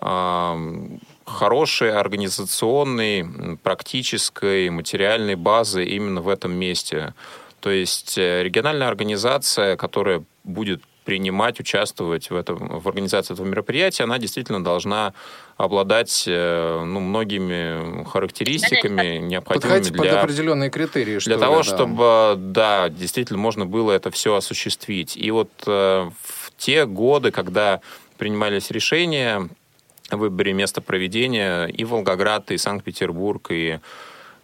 [0.00, 7.12] ам, хорошей организационной, практической, материальной базы именно в этом месте.
[7.60, 14.04] То есть э, региональная организация, которая будет принимать, участвовать в, этом, в организации этого мероприятия,
[14.04, 15.14] она действительно должна
[15.56, 21.18] обладать э, ну, многими характеристиками, необходимыми Подходить под для определенные критерии.
[21.18, 21.62] что для ли, того, да.
[21.62, 25.16] чтобы, да, действительно можно было это все осуществить.
[25.16, 27.80] И вот э, в те годы, когда
[28.18, 29.48] принимались решения
[30.10, 33.80] о выборе места проведения, и Волгоград, и Санкт-Петербург, и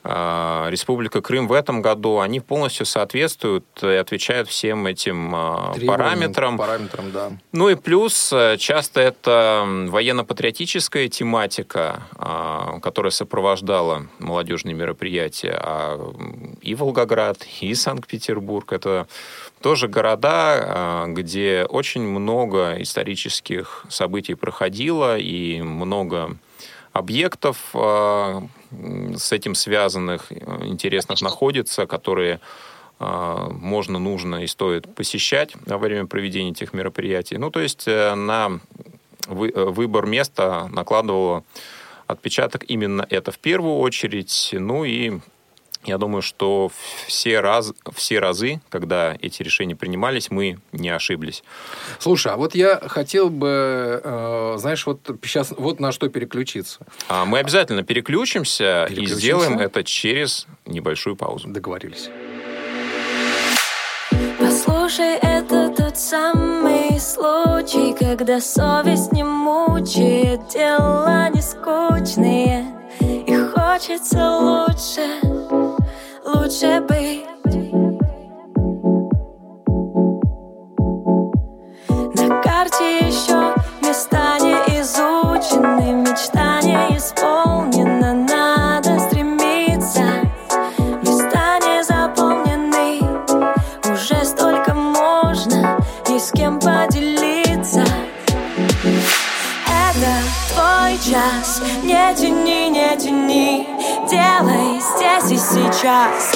[0.04, 6.58] Республика Крым в этом году, они полностью соответствуют и отвечают всем этим э, Требованиям, параметрам.
[6.58, 7.32] Параметрам, да.
[7.52, 15.58] Ну и плюс э, часто это военно-патриотическая тематика, а, которая сопровождала молодежные мероприятия.
[15.58, 16.12] А
[16.60, 19.06] и Волгоград, и Санкт-Петербург— это
[19.62, 26.36] тоже города, а, где очень много исторических событий проходило и много
[26.92, 28.42] объектов а,
[29.16, 32.40] с этим связанных, э, интересных находится, которые
[32.98, 37.38] а, можно, нужно и стоит посещать во время проведения этих мероприятий.
[37.38, 38.60] Ну, то есть э, на
[39.26, 41.44] э, выбор места накладывало
[42.06, 44.50] отпечаток именно это в первую очередь.
[44.52, 45.18] Ну и
[45.84, 46.70] я думаю, что
[47.06, 51.42] все, раз, все разы, когда эти решения принимались, мы не ошиблись.
[51.98, 56.80] Слушай, а вот я хотел бы, э, знаешь, вот сейчас вот на что переключиться.
[57.08, 59.20] А мы обязательно переключимся, и Переключимся.
[59.20, 61.48] сделаем это через небольшую паузу.
[61.48, 62.08] Договорились.
[64.38, 72.66] Послушай, это тот самый случай, когда совесть не мучает, дела не скучные,
[73.00, 75.20] и хочется лучше,
[76.34, 77.33] лучше быть.
[105.84, 106.33] И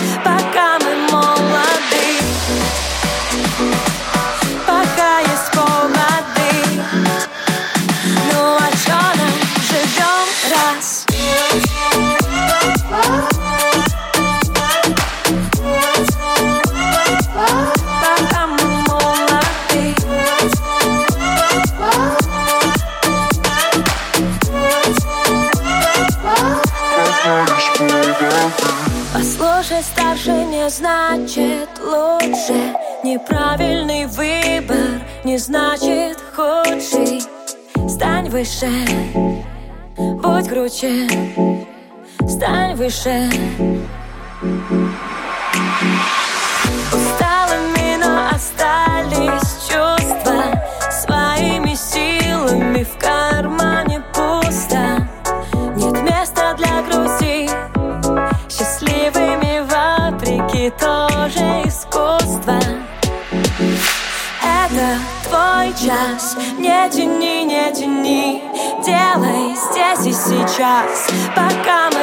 [30.69, 32.75] не значит лучше.
[33.03, 37.23] Неправильный выбор не значит худший.
[37.89, 38.71] Стань выше,
[39.97, 41.09] будь круче.
[42.29, 43.31] Стань выше.
[44.43, 45.98] Усталыми,
[70.59, 71.98] и сейчас Пока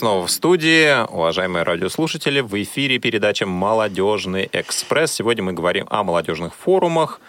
[0.00, 1.06] снова в студии.
[1.12, 5.12] Уважаемые радиослушатели, в эфире передача «Молодежный экспресс».
[5.12, 7.20] Сегодня мы говорим о молодежных форумах.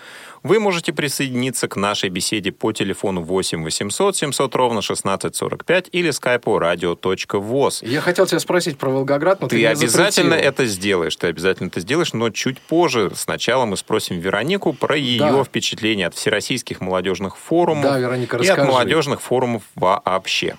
[0.41, 6.57] Вы можете присоединиться к нашей беседе по телефону 8 800 700 ровно 1645 или скайпу
[6.57, 7.85] radio.voz.
[7.85, 10.49] Я хотел тебя спросить про Волгоград, но ты, Ты обязательно запретил.
[10.49, 13.11] это сделаешь, ты обязательно это сделаешь, но чуть позже.
[13.15, 15.43] Сначала мы спросим Веронику про ее Да.
[15.43, 20.55] впечатления от всероссийских молодежных форумов Да, Вероника, и от молодежных форумов вообще.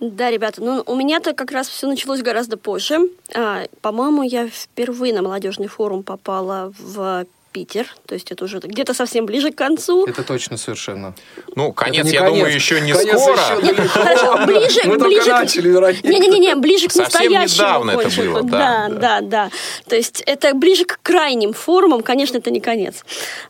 [0.00, 2.98] Да, ребята, ну у меня-то как раз все началось гораздо позже.
[3.34, 8.92] А, по-моему, я впервые на молодежный форум попала в Питер, то есть это уже где-то
[8.92, 10.04] совсем ближе к концу.
[10.04, 11.14] Это точно совершенно.
[11.54, 12.34] Ну, конец, я конец.
[12.34, 13.38] думаю, еще не Конец скоро.
[13.62, 13.88] еще.
[13.88, 16.06] Хорошо, ближе, Мы ближе только к- начали, Вероника.
[16.06, 17.66] Не-не-не, ближе к Совсем настоящему.
[17.66, 19.50] недавно это было, да, да, да, да.
[19.88, 23.02] То есть это ближе к крайним форумам, конечно, это не конец.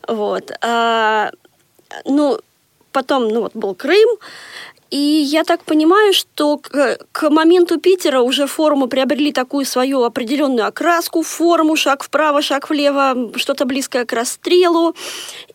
[0.07, 0.51] Вот.
[0.61, 1.31] А,
[2.05, 2.39] ну,
[2.93, 4.07] потом, ну вот, был Крым,
[4.89, 10.67] и я так понимаю, что к, к моменту Питера уже форумы приобрели такую свою определенную
[10.67, 14.95] окраску, форму, шаг вправо, шаг влево, что-то близкое к расстрелу.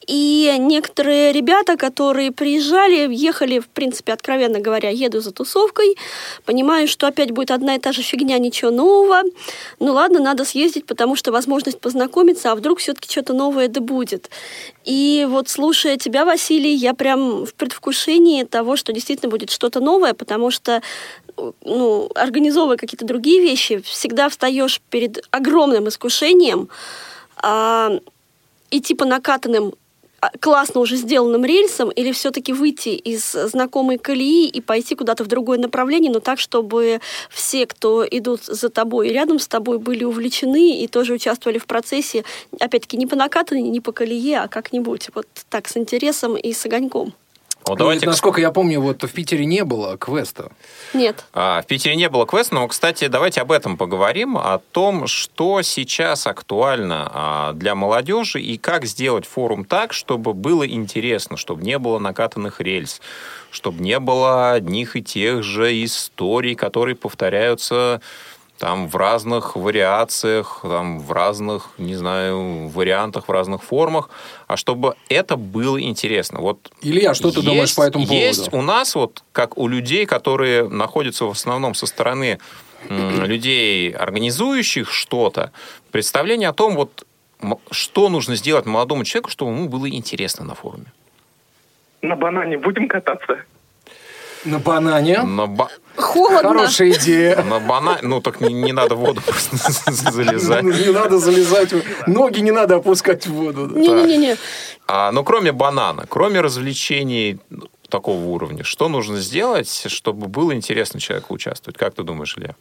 [0.06, 5.96] И некоторые ребята, которые приезжали, ехали, в принципе, откровенно говоря, еду за тусовкой,
[6.44, 9.22] понимаю, что опять будет одна и та же фигня, ничего нового.
[9.78, 14.28] Ну ладно, надо съездить, потому что возможность познакомиться, а вдруг все-таки что-то новое да будет.
[14.84, 20.14] И вот слушая тебя, Василий, я прям в предвкушении того, что действительно будет что-то новое,
[20.14, 20.82] потому что
[21.64, 26.68] ну, организовывая какие-то другие вещи, всегда встаешь перед огромным искушением
[27.36, 27.90] а,
[28.70, 29.74] идти по накатанным
[30.40, 35.58] классно уже сделанным рельсом или все-таки выйти из знакомой колеи и пойти куда-то в другое
[35.58, 40.82] направление, но так, чтобы все, кто идут за тобой и рядом с тобой, были увлечены
[40.82, 42.24] и тоже участвовали в процессе,
[42.60, 46.64] опять-таки, не по накатанной, не по колее, а как-нибудь вот так, с интересом и с
[46.66, 47.14] огоньком.
[47.64, 50.50] Вот Ну, давайте, Насколько я помню, вот в Питере не было квеста.
[50.94, 51.24] Нет.
[51.32, 55.62] А, В Питере не было квеста, но, кстати, давайте об этом поговорим, о том, что
[55.62, 61.78] сейчас актуально а, для молодежи и как сделать форум так, чтобы было интересно, чтобы не
[61.78, 63.00] было накатанных рельс,
[63.50, 68.00] чтобы не было одних и тех же историй, которые повторяются
[68.62, 74.08] там в разных вариациях, там в разных, не знаю, вариантах, в разных формах,
[74.46, 76.38] а чтобы это было интересно.
[76.40, 78.24] Вот Илья, что ты есть- думаешь по этому поводу?
[78.24, 82.38] Есть у нас, вот как у людей, которые находятся в основном со стороны
[82.88, 85.50] людей, организующих что-то,
[85.90, 87.04] представление о том, вот,
[87.72, 90.86] что нужно сделать молодому человеку, чтобы ему было интересно на форуме.
[92.00, 93.38] На банане будем кататься?
[94.44, 95.22] На банане.
[95.22, 96.48] На, ба- Холодно.
[96.48, 97.42] Хорошая идея.
[97.42, 97.98] на бана...
[98.02, 99.56] Ну, так не, не надо в воду просто
[99.92, 100.62] залезать.
[100.64, 101.72] Не надо залезать.
[102.06, 103.66] Ноги не надо опускать в воду.
[103.68, 104.36] Не-не-не.
[104.88, 107.38] А, но кроме банана, кроме развлечений
[107.88, 111.78] такого уровня, что нужно сделать, чтобы было интересно человеку участвовать?
[111.78, 112.54] Как ты думаешь, Илья?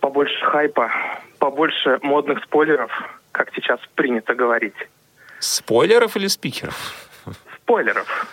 [0.00, 0.90] Побольше хайпа,
[1.38, 2.90] побольше модных спойлеров,
[3.32, 4.74] как сейчас принято говорить.
[5.40, 6.94] Спойлеров или спикеров?
[7.62, 8.26] Спойлеров.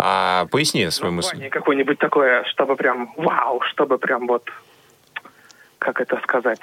[0.00, 1.48] А поясни свою мысль.
[1.48, 4.48] Какое-нибудь такое, чтобы прям вау, чтобы прям вот,
[5.78, 6.60] как это сказать,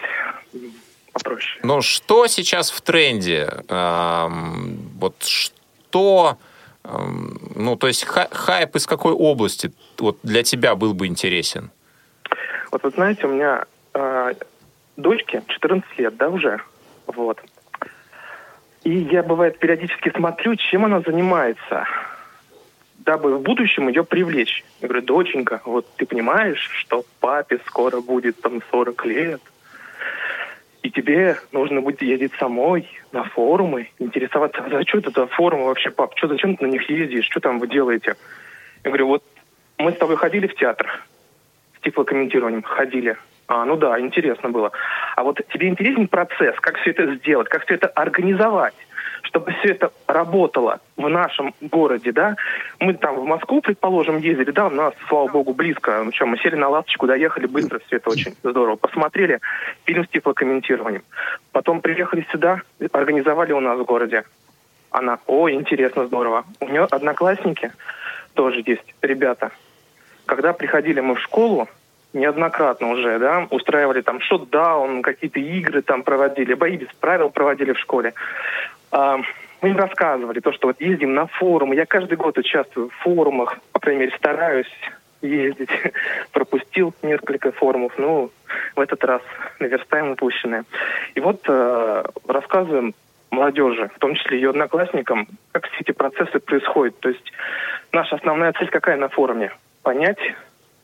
[1.12, 1.60] попроще.
[1.63, 3.50] Ну, что сейчас в тренде?
[3.67, 6.38] Эм, вот что...
[6.86, 11.71] эм, ну, то есть ха- хайп из какой области вот для тебя был бы интересен?
[12.71, 14.34] Вот вы знаете, у меня э,
[14.95, 16.62] дочке 14 лет, да, уже,
[17.08, 17.41] вот.
[18.86, 21.86] И я, бывает, периодически смотрю, чем она занимается,
[23.06, 24.65] дабы в будущем ее привлечь.
[24.82, 29.41] Я говорю, доченька, вот ты понимаешь, что папе скоро будет там 40 лет,
[30.82, 35.91] и тебе нужно будет ездить самой на форумы, интересоваться, а что это за форумы вообще,
[35.91, 38.15] пап, что, зачем ты на них ездишь, что там вы делаете?
[38.84, 39.24] Я говорю, вот
[39.78, 41.02] мы с тобой ходили в театр,
[41.78, 43.18] с тифлокомментированием ходили.
[43.48, 44.72] А, ну да, интересно было.
[45.15, 48.76] А вот тебе интересен процесс, как все это сделать, как все это организовать,
[49.36, 52.38] чтобы все это работало в нашем городе, да?
[52.80, 56.02] Мы там в Москву, предположим, ездили, да, у нас, слава богу, близко.
[56.06, 58.78] Ну что, мы сели на ласточку, доехали быстро, все это очень здорово.
[58.78, 59.41] Посмотрели
[59.84, 61.04] фильм с тифлокомментированием.
[61.52, 62.62] Потом приехали сюда,
[62.93, 64.24] организовали у нас в городе.
[64.89, 66.45] Она, о, интересно, здорово.
[66.62, 67.74] У нее одноклассники
[68.36, 69.51] тоже есть, ребята.
[70.26, 71.68] Когда приходили мы в школу,
[72.16, 77.80] неоднократно уже, да, устраивали там шотдаун, какие-то игры там проводили, бои без правил проводили в
[77.80, 78.14] школе.
[78.96, 79.20] А,
[79.62, 81.76] мы им рассказывали то, что вот ездим на форумы.
[81.76, 84.72] Я каждый год участвую в форумах, по крайней мере, стараюсь
[85.22, 85.70] ездить.
[86.32, 88.32] Пропустил несколько форумов, ну,
[88.74, 89.22] в этот раз
[89.60, 90.64] наверстаем упущенное.
[91.14, 92.93] И вот э, рассказываем
[93.32, 96.98] молодежи, в том числе ее одноклассникам, как все эти процессы происходят.
[97.02, 97.34] То есть
[97.91, 99.52] наша основная цель какая на форуме?
[99.84, 100.20] Понять,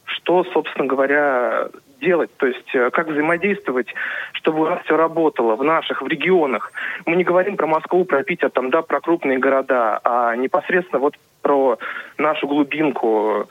[0.04, 1.70] что, собственно говоря,
[2.02, 3.88] делать, то есть э, как взаимодействовать,
[4.34, 6.74] чтобы у нас все работало в наших, в регионах.
[7.06, 11.16] Мы не говорим про Москву, про Питер, там, да, про крупные города, а непосредственно вот
[11.42, 11.78] про
[12.18, 13.48] нашу глубинку,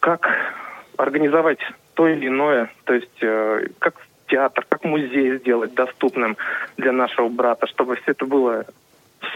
[0.00, 0.28] как
[0.96, 1.58] организовать
[1.94, 3.94] то или иное, то есть э, как
[4.28, 6.36] театр, как музей сделать доступным
[6.76, 8.66] для нашего брата, чтобы все это было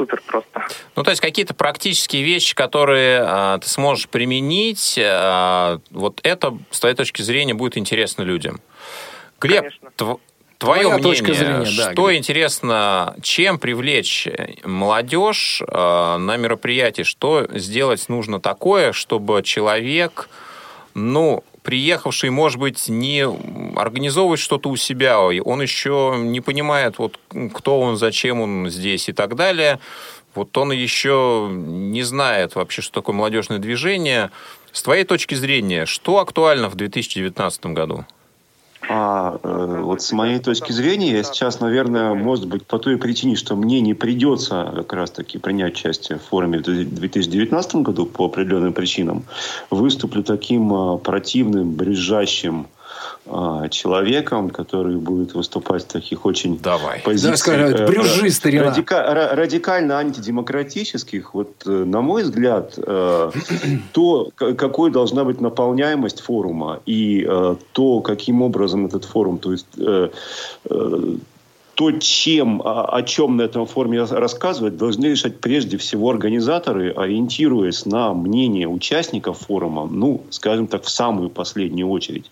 [0.01, 0.67] супер просто.
[0.97, 6.81] Ну, то есть какие-то практические вещи, которые а, ты сможешь применить, а, вот это, с
[6.81, 8.61] твоей точки зрения, будет интересно людям.
[9.41, 10.19] Глеб, тв-
[10.57, 12.19] твое Твоя мнение, точка зрения, да, что Глеб.
[12.19, 14.27] интересно, чем привлечь
[14.65, 20.31] молодежь а, на мероприятие, что сделать нужно такое, чтобы человек,
[20.95, 23.27] ну, приехавший, может быть, не
[23.77, 27.19] организовывать что-то у себя, он еще не понимает, вот
[27.55, 29.79] кто он, зачем он здесь и так далее.
[30.35, 34.31] Вот он еще не знает вообще, что такое молодежное движение.
[34.73, 38.07] С твоей точки зрения, что актуально в 2019 году?
[38.93, 43.37] А э, вот с моей точки зрения, я сейчас, наверное, может быть, по той причине,
[43.37, 48.73] что мне не придется как раз-таки принять участие в форуме в 2019 году по определенным
[48.73, 49.23] причинам,
[49.71, 52.67] выступлю таким а, противным, брюзжащим
[53.27, 57.01] а, человеком, который будет выступать в таких очень Давай.
[57.37, 58.65] скажем, э, брюзжи, э, старина.
[58.65, 61.35] радика- ра- радикально антидемократических.
[61.35, 63.31] Вот, э, на мой взгляд, э,
[63.93, 69.67] то, какой должна быть наполняемость форума и э, то, каким образом этот форум, то есть
[69.79, 70.11] э,
[70.71, 71.15] э,
[71.81, 76.93] то, чем, о о чем на этом форуме рас- рассказывать, должны решать прежде всего организаторы,
[76.93, 82.31] ориентируясь на мнение участников форума, ну, скажем так, в самую последнюю очередь,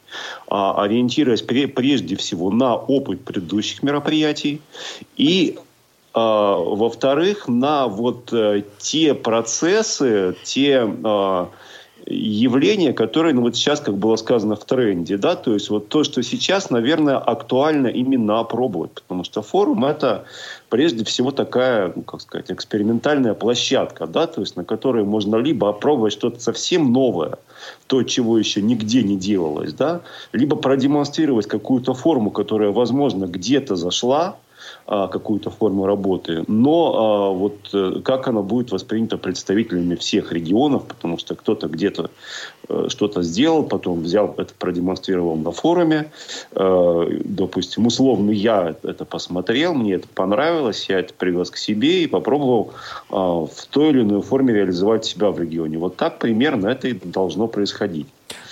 [0.48, 4.60] а ориентируясь пре- прежде всего на опыт предыдущих мероприятий
[5.16, 5.56] и
[6.12, 10.86] а, во-вторых, на вот э, те процессы, те
[12.10, 16.04] явления, которые, ну вот сейчас, как было сказано, в тренде, да, то есть вот то,
[16.04, 20.24] что сейчас, наверное, актуально именно опробовать, потому что форум это
[20.70, 25.68] прежде всего такая, ну, как сказать, экспериментальная площадка, да, то есть на которой можно либо
[25.68, 27.38] опробовать что-то совсем новое,
[27.86, 30.00] то, чего еще нигде не делалось, да,
[30.32, 34.36] либо продемонстрировать какую-то форму, которая, возможно, где-то зашла,
[34.86, 41.18] какую-то форму работы, но а, вот э, как она будет воспринята представителями всех регионов, потому
[41.18, 42.10] что кто-то где-то
[42.68, 46.10] э, что-то сделал, потом взял это, продемонстрировал на форуме,
[46.52, 52.06] Э, допустим, условно я это посмотрел, мне это понравилось, я это привез к себе и
[52.06, 52.72] попробовал
[53.10, 55.78] а, в той или иной форме реализовать себя в регионе.
[55.78, 58.06] Вот так примерно это и должно происходить.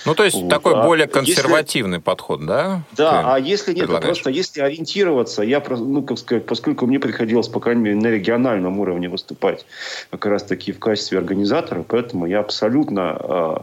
[0.07, 0.49] Ну, то есть Вот.
[0.49, 2.83] такой А более если- консервативный подход, да?
[2.95, 7.49] Да, Ты а если нет, просто если ориентироваться, я, ну, как сказать, поскольку мне приходилось,
[7.49, 9.65] по крайней мере, на региональном уровне выступать
[10.09, 13.55] как раз таки в качестве организатора, поэтому я абсолютно э,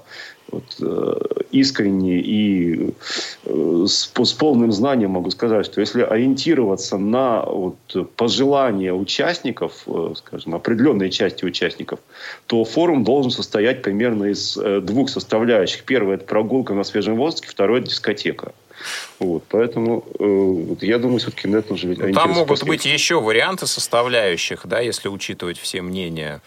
[0.50, 1.14] вот, э,
[1.50, 2.90] искренне и
[3.44, 7.76] э, с, с полным знанием могу сказать, что если ориентироваться на вот,
[8.16, 12.00] пожелания участников, э, скажем, определенной части участников,
[12.46, 15.84] то форум должен состоять примерно из двух составляющих.
[15.84, 18.52] Первое– это прогулка на свежем воздухе, второе– дискотека.
[19.18, 23.20] Вот, поэтому э, вот я думаю, все-таки на это нужно Ну, Там могут быть еще
[23.20, 26.40] варианты составляющих, да, если учитывать все мнения.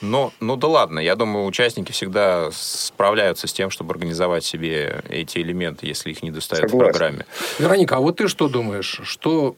[0.00, 5.38] Но, ну да ладно, я думаю, участники всегда справляются с тем, чтобы организовать себе эти
[5.38, 7.26] элементы, если их не достает в программе.
[7.58, 9.00] Вероника, а вот ты что думаешь?
[9.04, 9.56] Что,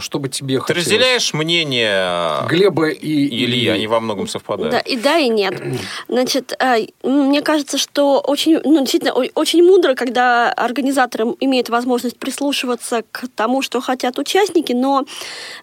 [0.00, 0.86] что бы тебе Ты хотелось?
[0.86, 4.72] разделяешь мнение Глеба и Ильи, они во многом совпадают.
[4.72, 5.60] Да, и да, и нет.
[6.08, 13.02] Значит, а, мне кажется, что очень, ну, действительно, очень мудро, когда организаторы имеют возможность прислушиваться
[13.12, 15.04] к тому, что хотят участники, но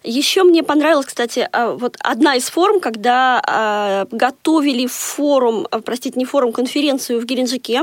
[0.02, 6.18] еще мне понравилась, кстати, а, вот одна из форм, когда а, готовили форум, а, простите,
[6.18, 7.82] не форум, конференцию в Геленджике,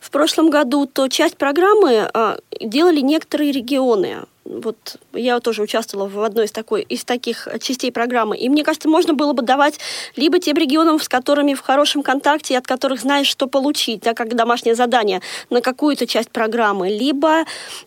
[0.00, 4.18] в прошлом году, то часть программы а, делали некоторые регионы.
[4.48, 8.36] Вот я тоже участвовала в одной из, такой, из таких частей программы.
[8.36, 9.78] И мне кажется, можно было бы давать
[10.16, 14.14] либо тем регионам, с которыми в хорошем контакте, и от которых знаешь, что получить, да,
[14.14, 15.20] как домашнее задание
[15.50, 17.44] на какую-то часть программы, либо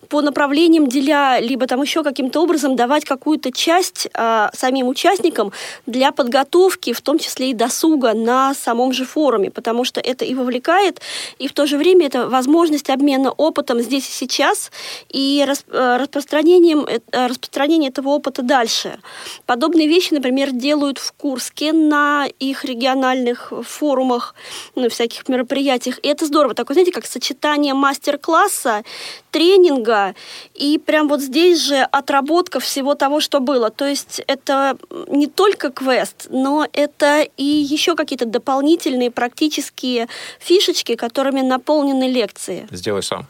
[0.07, 5.51] по направлениям деля, либо там еще каким-то образом давать какую-то часть а, самим участникам
[5.88, 10.36] для подготовки, в том числе и досуга на самом же форуме, потому что это и
[10.36, 11.01] вовлекает,
[11.39, 14.72] и в то же время это возможность обмена опытом здесь и сейчас,
[15.09, 18.99] и э, распространения распространением, э, распространение этого опыта дальше.
[19.45, 24.36] Подобные вещи, например, делают в Курске на их региональных форумах,
[24.76, 25.99] на всяких мероприятиях.
[26.04, 26.54] И это здорово.
[26.54, 28.84] Такое, знаете, как сочетание мастер-класса,
[29.32, 30.14] тренинга
[30.54, 33.70] и прям вот здесь же отработка всего того, что было.
[33.70, 34.78] То есть это
[35.08, 40.08] не только квест, но это и еще какие-то дополнительные практические
[40.39, 42.68] фишечки, которыми наполнены лекции.
[42.72, 43.26] Сделай сам.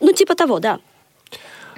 [0.00, 0.78] Ну, типа того, да.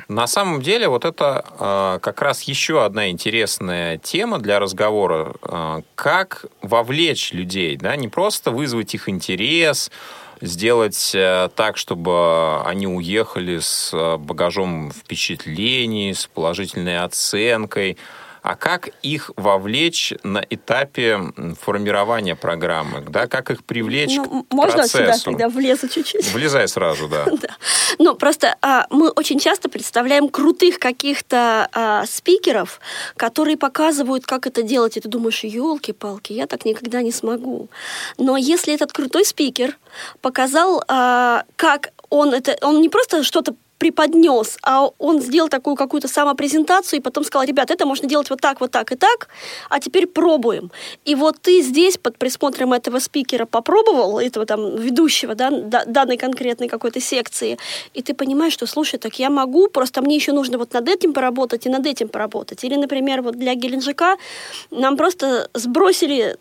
[0.09, 5.35] На самом деле, вот это э, как раз еще одна интересная тема для разговора.
[5.43, 9.91] Э, как вовлечь людей, да, не просто вызвать их интерес,
[10.43, 17.97] сделать э, так, чтобы они уехали с э, багажом впечатлений, с положительной оценкой,
[18.43, 21.21] а как их вовлечь на этапе
[21.61, 24.99] формирования программы, да, как их привлечь ну, к можно процессу?
[24.99, 26.33] сюда тогда влезу чуть-чуть?
[26.33, 27.27] Влезай сразу, да.
[27.43, 27.49] Да.
[27.99, 32.81] Ну, просто а, мы очень часто представляем крутых каких-то а, спикеров,
[33.17, 37.69] которые показывают, как это делать, и ты думаешь, елки-палки, я так никогда не смогу.
[38.19, 39.77] Но если этот крутой спикер
[40.21, 46.07] показал, а, как он это, он не просто что-то преподнес, а он сделал такую какую-то
[46.07, 49.29] самопрезентацию и потом сказал, ребят, это можно делать вот так, вот так и так,
[49.69, 50.71] а теперь пробуем.
[51.05, 56.17] И вот ты здесь под присмотром этого спикера попробовал, этого там ведущего, да, да- данной
[56.17, 57.59] конкретной какой-то секции,
[57.93, 61.13] и ты понимаешь, что, слушай, так я могу, просто мне еще нужно вот над этим
[61.13, 62.63] поработать и над этим поработать.
[62.63, 64.17] Или, например, вот для Геленджика
[64.71, 66.37] нам просто сбросили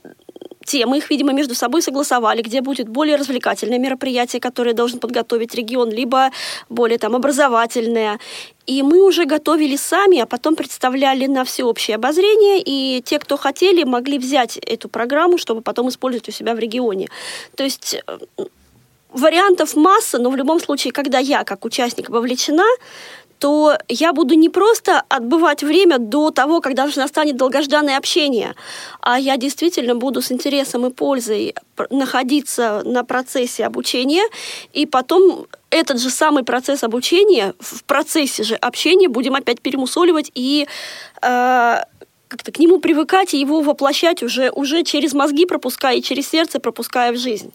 [0.72, 5.90] темы, их, видимо, между собой согласовали, где будет более развлекательное мероприятие, которое должен подготовить регион,
[5.90, 6.30] либо
[6.70, 8.20] более там образовательное.
[8.68, 13.84] И мы уже готовили сами, а потом представляли на всеобщее обозрение, и те, кто хотели,
[13.84, 17.10] могли взять эту программу, чтобы потом использовать у себя в регионе.
[17.56, 18.46] То есть э,
[19.10, 22.66] вариантов масса, но в любом случае, когда я как участник вовлечена,
[23.42, 28.54] то я буду не просто отбывать время до того, когда уже настанет долгожданное общение,
[29.02, 31.56] а я действительно буду с интересом и пользой
[31.90, 34.24] находиться на процессе обучения,
[34.74, 40.68] и потом этот же самый процесс обучения в процессе же общения будем опять перемусоливать и
[41.24, 41.78] э,
[42.28, 46.60] как-то к нему привыкать и его воплощать уже, уже через мозги пропуская и через сердце
[46.60, 47.52] пропуская в жизнь.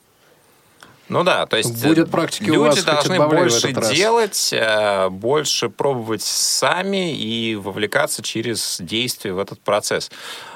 [1.09, 3.93] Ну да, то есть Будет э, практики у люди вас, хоть должны больше раз.
[3.93, 10.11] делать, э, больше пробовать сами и вовлекаться через действие в этот процесс.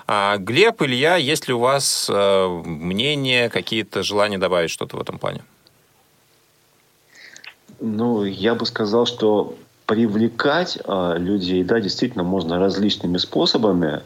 [0.09, 5.19] А, Глеб, Илья, есть ли у вас э, мнение, какие-то желания добавить что-то в этом
[5.19, 5.45] плане?
[7.79, 9.55] Ну, я бы сказал, что
[9.91, 14.03] привлекать а, людей, да, действительно можно различными способами.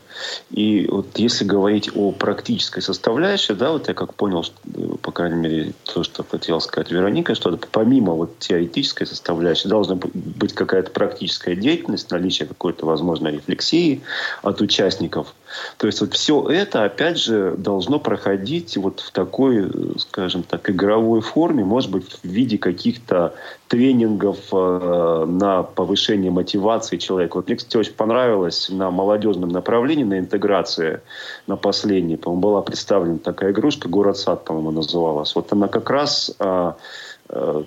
[0.51, 5.12] И вот если говорить о практической составляющей, да, вот я как понял, что, э, по
[5.12, 10.91] крайней мере, то, что хотела сказать Вероника, что помимо вот теоретической составляющей должна быть какая-то
[10.91, 14.01] практическая деятельность, наличие какой-то, возможно, рефлексии
[14.41, 15.35] от участников.
[15.77, 21.21] То есть вот все это, опять же, должно проходить вот в такой, скажем так, игровой
[21.21, 23.35] форме, может быть, в виде каких-то
[23.69, 27.37] тренингов э, на повышение мотивации человека.
[27.37, 31.01] Вот мне, кстати, очень понравилось на молодежном направлении, на интеграции,
[31.47, 35.35] на последней, по-моему, была представлена такая игрушка «Город-сад», по-моему, называлась.
[35.35, 36.73] Вот она как раз э,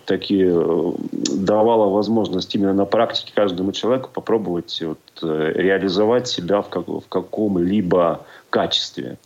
[0.05, 6.69] такие э, давала возможность именно на практике каждому человеку попробовать вот, э, реализовать себя в,
[6.69, 9.17] как- в каком-либо качестве.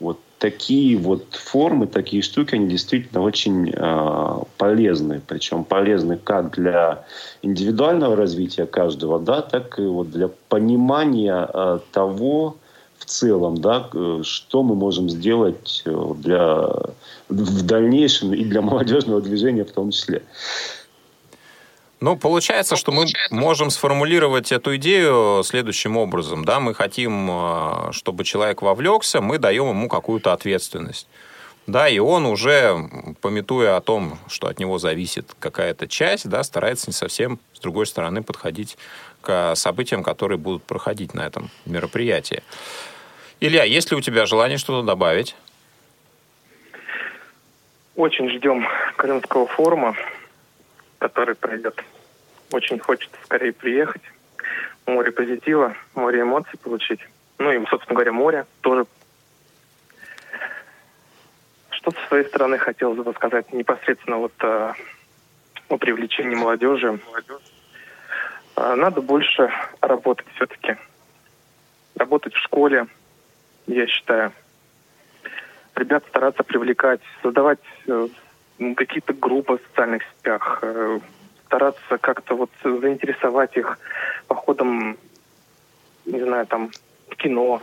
[0.00, 5.20] Вот такие вот формы, такие штуки, они действительно очень э, полезны.
[5.26, 7.04] Причем полезны как для
[7.42, 12.54] индивидуального развития каждого, да, так и вот для понимания э, того в
[13.08, 16.68] целом, да, э, что мы можем сделать э, для,
[17.28, 20.22] в дальнейшем и для молодежного движения в том числе.
[22.00, 26.44] Ну, получается, что мы можем сформулировать эту идею следующим образом.
[26.44, 26.60] Да?
[26.60, 31.08] Мы хотим, э, чтобы человек вовлекся, мы даем ему какую-то ответственность.
[31.68, 32.88] Да, и он уже,
[33.20, 37.84] пометуя о том, что от него зависит какая-то часть, да, старается не совсем с другой
[37.84, 38.78] стороны подходить
[39.20, 42.42] к событиям, которые будут проходить на этом мероприятии.
[43.40, 45.36] Илья, есть ли у тебя желание что-то добавить?
[47.94, 48.66] Очень ждем
[48.96, 49.94] Крымского форума,
[50.98, 51.84] который пройдет.
[52.50, 54.02] Очень хочется скорее приехать.
[54.86, 57.00] Море позитива, море эмоций получить.
[57.38, 58.86] Ну и, собственно говоря, море тоже.
[61.70, 64.72] Что со своей стороны хотелось бы сказать непосредственно вот э,
[65.68, 66.98] о привлечении молодежи.
[68.56, 69.48] Э, Надо больше
[69.80, 70.76] работать все-таки.
[71.94, 72.88] Работать в школе,
[73.68, 74.32] я считаю
[75.76, 78.08] ребят стараться привлекать, создавать э,
[78.76, 80.98] какие-то группы в социальных сетях, э,
[81.46, 83.78] стараться как-то вот заинтересовать их,
[84.26, 84.96] поход походом,
[86.04, 86.70] не знаю, там,
[87.08, 87.62] в кино.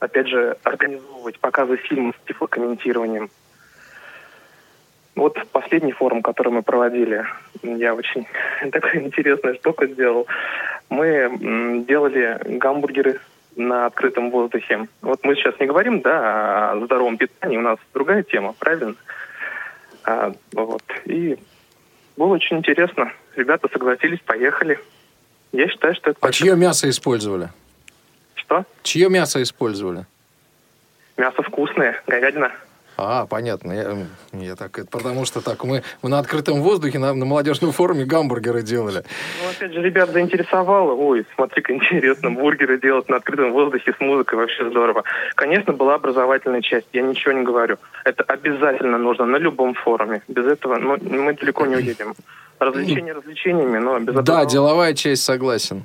[0.00, 3.30] Опять же, организовывать показы фильмов с тифлокомментированием.
[5.14, 7.24] Вот последний форум, который мы проводили,
[7.62, 8.26] я очень
[8.72, 10.26] такая интересная штука сделал.
[10.88, 13.20] Мы делали гамбургеры
[13.56, 14.88] на открытом воздухе.
[15.00, 18.94] Вот мы сейчас не говорим, да, о здоровом питании, у нас другая тема, правильно?
[20.04, 20.82] А, вот.
[21.04, 21.38] И
[22.16, 23.12] было очень интересно.
[23.36, 24.78] Ребята согласились, поехали.
[25.52, 26.18] Я считаю, что это...
[26.20, 27.50] А чье мясо использовали?
[28.34, 28.64] Что?
[28.82, 30.06] Чье мясо использовали?
[31.16, 32.52] Мясо вкусное, говядина.
[33.04, 33.72] А, понятно.
[33.72, 37.72] Я, я так, это потому что так, мы, мы на открытом воздухе на, на молодежном
[37.72, 39.04] форуме гамбургеры делали.
[39.42, 40.92] Ну, опять же, ребят заинтересовало.
[40.92, 45.04] Ой, смотри-ка, интересно, бургеры делать на открытом воздухе с музыкой, вообще здорово.
[45.34, 47.76] Конечно, была образовательная часть, я ничего не говорю.
[48.04, 50.22] Это обязательно нужно на любом форуме.
[50.28, 52.14] Без этого ну, мы далеко не уедем.
[52.58, 55.84] Развлечения развлечениями, но без Да, образования- деловая часть, согласен.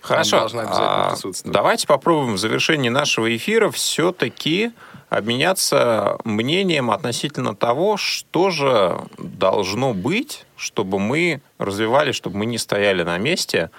[0.00, 0.38] Хорошо.
[0.38, 1.54] должна обязательно А, присутствовать.
[1.54, 4.70] Давайте попробуем в завершении нашего эфира все-таки
[5.08, 13.02] обменяться мнением относительно того, что же должно быть, чтобы мы развивались, чтобы мы не стояли
[13.02, 13.70] на месте.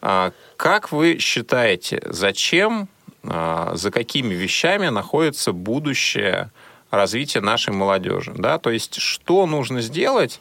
[0.00, 2.88] А, Как вы считаете, зачем,
[3.24, 6.50] а, за какими вещами находится будущее
[6.90, 8.32] развития нашей молодежи?
[8.36, 8.58] Да?
[8.58, 10.40] То есть, что нужно сделать,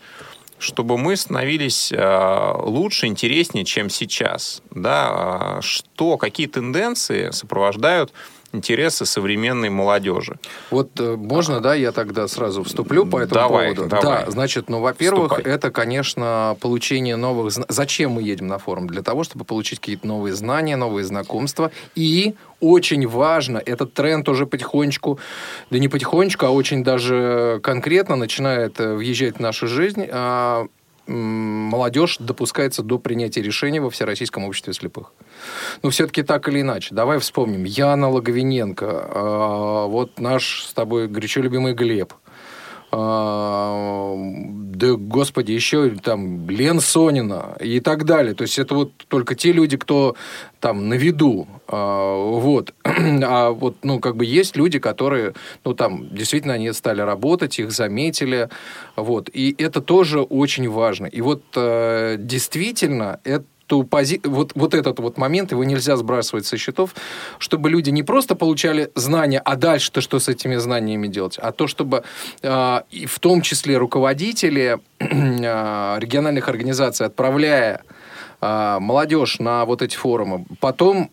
[0.60, 4.62] чтобы мы становились э, лучше, интереснее, чем сейчас.
[4.72, 5.08] Да?
[5.10, 8.12] А, Что, какие тенденции сопровождают
[8.54, 10.40] интересы современной молодежи?
[10.72, 13.90] Вот э, можно, да, я тогда сразу вступлю по этому Давай, поводу?
[13.90, 14.26] давай.
[14.26, 15.54] Да, значит, ну, во-первых, Вступай.
[15.54, 17.54] это, конечно, получение новых...
[17.70, 18.88] Зачем мы едем на форум?
[18.88, 21.72] Для того, чтобы получить какие-то новые знания, новые знакомства.
[21.96, 25.20] И очень важно, этот тренд уже потихонечку,
[25.70, 30.06] да не потихонечку, а очень даже конкретно начинает э, въезжать в нашу жизнь.
[31.10, 35.12] Молодежь допускается до принятия решений во Всероссийском обществе слепых.
[35.82, 36.94] Ну, все-таки так или иначе.
[36.94, 37.64] Давай вспомним.
[37.64, 42.14] Яна Логовиненко, а, вот наш с тобой горячо любимый Глеб.
[42.92, 48.34] А, да, господи, еще там Лен Сонина и так далее.
[48.34, 50.16] То есть это вот только те люди, кто
[50.60, 51.48] там на виду.
[51.68, 52.74] А, вот.
[53.22, 55.34] А вот, ну, как бы есть люди, которые,
[55.64, 58.50] ну, там, действительно, они стали работать, их заметили.
[58.96, 59.30] Вот.
[59.34, 61.06] И это тоже очень важно.
[61.06, 64.20] И вот э, действительно, это ту пози...
[64.24, 66.96] вот, вот этот вот момент, его нельзя сбрасывать со счетов,
[67.38, 71.68] чтобы люди не просто получали знания, а дальше-то что с этими знаниями делать, а то,
[71.68, 72.04] чтобы
[72.42, 77.84] э, и в том числе руководители э, региональных организаций, отправляя
[78.42, 81.12] э, молодежь на вот эти форумы, потом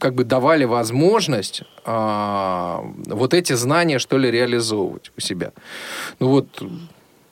[0.00, 5.52] как бы давали возможность э, вот эти знания, что ли, реализовывать у себя.
[6.18, 6.48] Ну вот,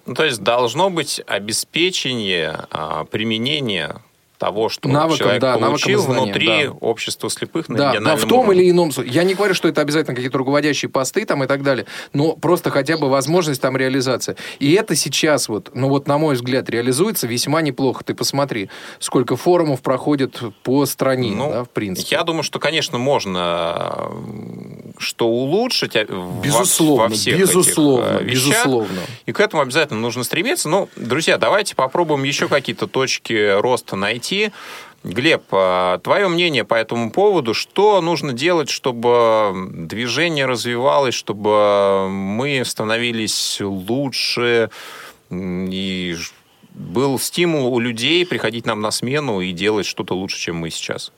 [0.05, 4.03] Ну, то есть должно быть обеспечение а, применения
[4.43, 6.71] того, что Навыком, человек да, навыком получил знанием, внутри да.
[6.81, 8.63] общества слепых на Да, региональном в том уровне.
[8.63, 8.91] или ином.
[9.07, 12.71] Я не говорю, что это обязательно какие-то руководящие посты там и так далее, но просто
[12.71, 14.37] хотя бы возможность там реализации.
[14.59, 18.03] И это сейчас вот, ну вот на мой взгляд, реализуется весьма неплохо.
[18.05, 18.69] Ты посмотри,
[18.99, 22.17] сколько форумов проходит по стране, Ну, да, в принципе.
[22.17, 24.11] Я думаю, что, конечно, можно
[24.99, 28.49] что улучшить а, во- Безусловно, во всех безусловно, этих, вещах.
[28.51, 29.01] безусловно.
[29.27, 30.69] И к этому обязательно нужно стремиться.
[30.69, 34.32] Ну, друзья, давайте попробуем еще какие-то точки роста найти.
[35.05, 42.63] Глеб, а, твое мнение по этому поводу, что нужно делать, чтобы движение развивалось, чтобы мы
[42.65, 44.71] становились лучше
[45.31, 46.17] и
[46.71, 51.13] был стимул у людей приходить нам на смену и делать что-то лучше, чем мы сейчас?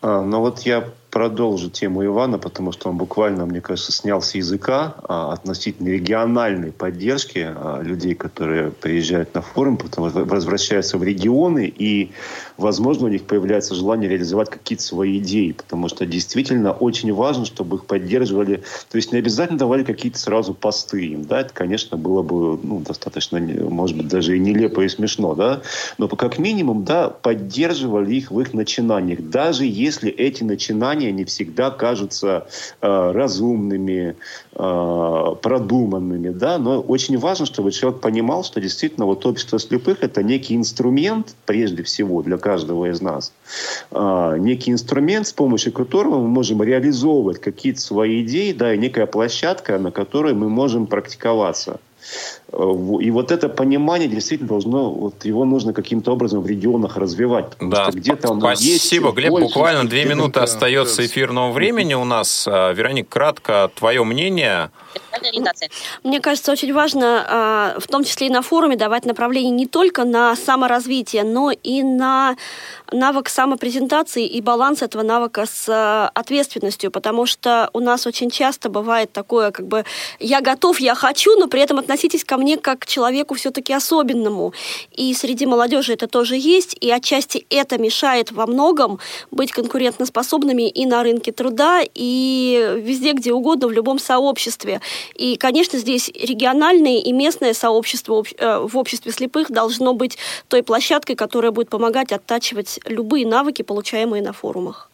[0.00, 4.34] А, ну вот я продолжу тему Ивана, потому что он буквально, мне кажется, снял с
[4.34, 11.02] языка а, относительно региональной поддержки а, людей, которые приезжают на форум, потому что возвращаются в
[11.02, 12.12] регионы, и,
[12.58, 17.76] возможно, у них появляется желание реализовать какие-то свои идеи, потому что действительно очень важно, чтобы
[17.76, 18.62] их поддерживали.
[18.90, 22.80] То есть не обязательно давали какие-то сразу посты им, да, это, конечно, было бы ну,
[22.80, 25.62] достаточно, может быть, даже и нелепо и смешно, да,
[25.96, 31.70] но как минимум, да, поддерживали их в их начинаниях, даже если эти начинания не всегда
[31.70, 32.48] кажутся
[32.80, 34.16] э, разумными,
[34.52, 40.24] э, продуманными, да, но очень важно, чтобы человек понимал, что действительно вот общество слепых это
[40.24, 43.32] некий инструмент, прежде всего, для каждого из нас,
[43.90, 49.06] Э, некий инструмент, с помощью которого мы можем реализовывать какие-то свои идеи, да, и некая
[49.06, 51.80] площадка, на которой мы можем практиковаться.
[52.50, 57.52] И вот это понимание действительно должно, вот его нужно каким-то образом в регионах развивать.
[57.60, 59.30] Да, где-то оно есть, спасибо, Глеб.
[59.30, 62.48] больше, Буквально две минуты остается эфирного времени у нас.
[62.48, 64.70] А, Вероник, кратко, твое мнение.
[66.02, 70.04] Мне кажется, очень важно, а, в том числе и на форуме, давать направление не только
[70.04, 72.36] на саморазвитие, но и на
[72.92, 78.70] навык самопрезентации и баланс этого навыка с э, ответственностью, потому что у нас очень часто
[78.70, 79.84] бывает такое, как бы,
[80.18, 84.52] я готов, я хочу, но при этом относитесь ко мне как человеку все-таки особенному.
[84.92, 88.98] И среди молодежи это тоже есть, и отчасти это мешает во многом
[89.30, 94.80] быть конкурентоспособными и на рынке труда, и везде, где угодно, в любом сообществе.
[95.14, 100.18] И, конечно, здесь региональное и местное сообщество э, в обществе слепых должно быть
[100.48, 104.87] той площадкой, которая будет помогать оттачивать любые навыки, получаемые на форумах.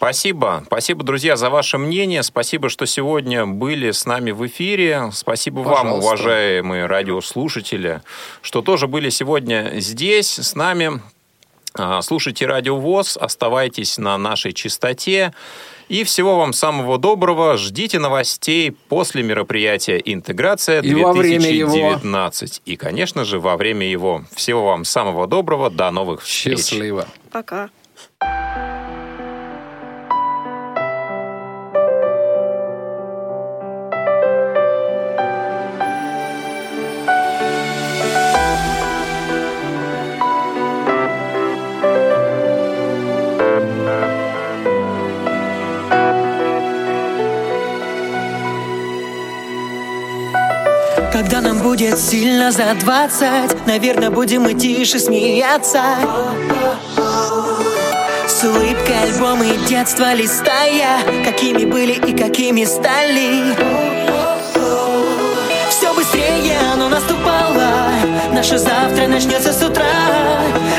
[0.00, 0.62] Спасибо.
[0.64, 2.22] Спасибо, друзья, за ваше мнение.
[2.22, 5.10] Спасибо, что сегодня были с нами в эфире.
[5.12, 5.88] Спасибо Пожалуйста.
[5.88, 8.00] вам, уважаемые радиослушатели,
[8.40, 11.02] что тоже были сегодня здесь с нами.
[11.74, 15.34] А, Слушайте Радио ВОЗ, оставайтесь на нашей частоте.
[15.90, 17.58] И всего вам самого доброго.
[17.58, 21.74] Ждите новостей после мероприятия «Интеграция И во время его.
[21.74, 22.62] 2019».
[22.64, 24.24] И, конечно же, во время его.
[24.34, 25.68] Всего вам самого доброго.
[25.68, 26.60] До новых встреч.
[26.60, 27.06] Счастливо.
[27.30, 27.68] Пока.
[51.80, 53.66] Будет сильно за двадцать.
[53.66, 55.82] Наверное, будем мы тише смеяться.
[58.28, 63.54] С улыбкой альбомы детства листая Какими были и какими стали.
[65.70, 67.92] Все быстрее оно наступало.
[68.32, 69.84] Наше завтра начнется с утра.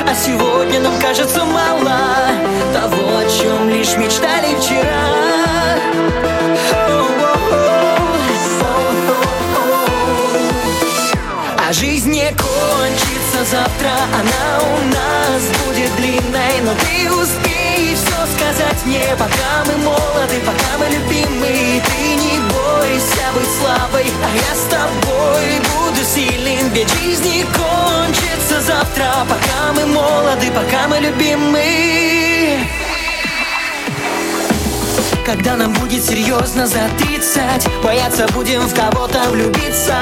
[0.07, 1.97] А сегодня нам кажется мало
[2.73, 5.30] Того, о чем лишь мечтали вчера
[12.11, 19.63] не кончится завтра, она у нас будет длинной Но ты успей все сказать мне, пока
[19.65, 26.03] мы молоды, пока мы любимы Ты не бойся быть слабой, а я с тобой буду
[26.03, 26.69] сильным.
[26.73, 32.67] Ведь жизнь не кончится завтра, пока мы молоды, пока мы любимы.
[35.25, 39.95] Когда нам будет серьезно за 30 Бояться будем в кого-то влюбиться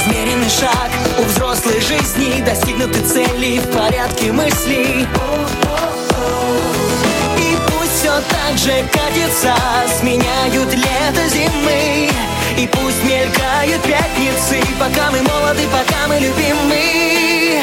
[0.00, 2.40] Размеренный шаг у взрослой жизни.
[2.42, 5.06] Достигнуты цели в порядке мыслей.
[7.36, 9.54] И пусть все так же катится.
[9.98, 12.08] Сменяют лето зимы.
[12.56, 14.62] И пусть мелькают пятницы.
[14.78, 17.60] Пока мы молоды, пока мы любимы.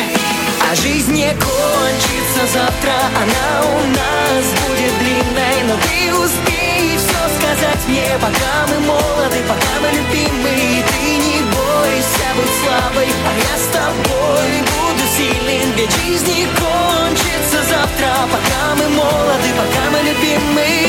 [0.70, 5.64] А жизнь не кончится завтра, она у нас будет длинной.
[5.66, 10.84] Но ты успей все сказать мне, пока мы молоды, пока мы любимы.
[10.88, 11.37] Ты не
[11.78, 18.76] бойся быть слабой, а я с тобой буду сильным Ведь жизнь не кончится завтра, пока
[18.78, 20.88] мы молоды, пока мы любимы.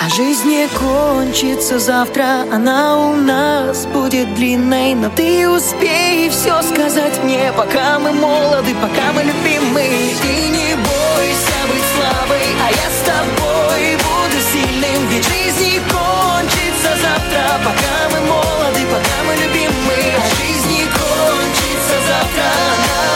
[0.00, 4.94] А жизнь не кончится завтра, она у нас будет длинной.
[4.94, 9.82] Но ты успей все сказать мне, пока мы молоды, пока мы любимы.
[10.22, 10.57] Ты не
[11.18, 15.08] бойся быть слабой, а я с тобой буду сильным.
[15.08, 21.96] Ведь жизнь не кончится завтра, пока мы молоды, пока мы любимы А жизнь не кончится
[22.06, 23.07] завтра,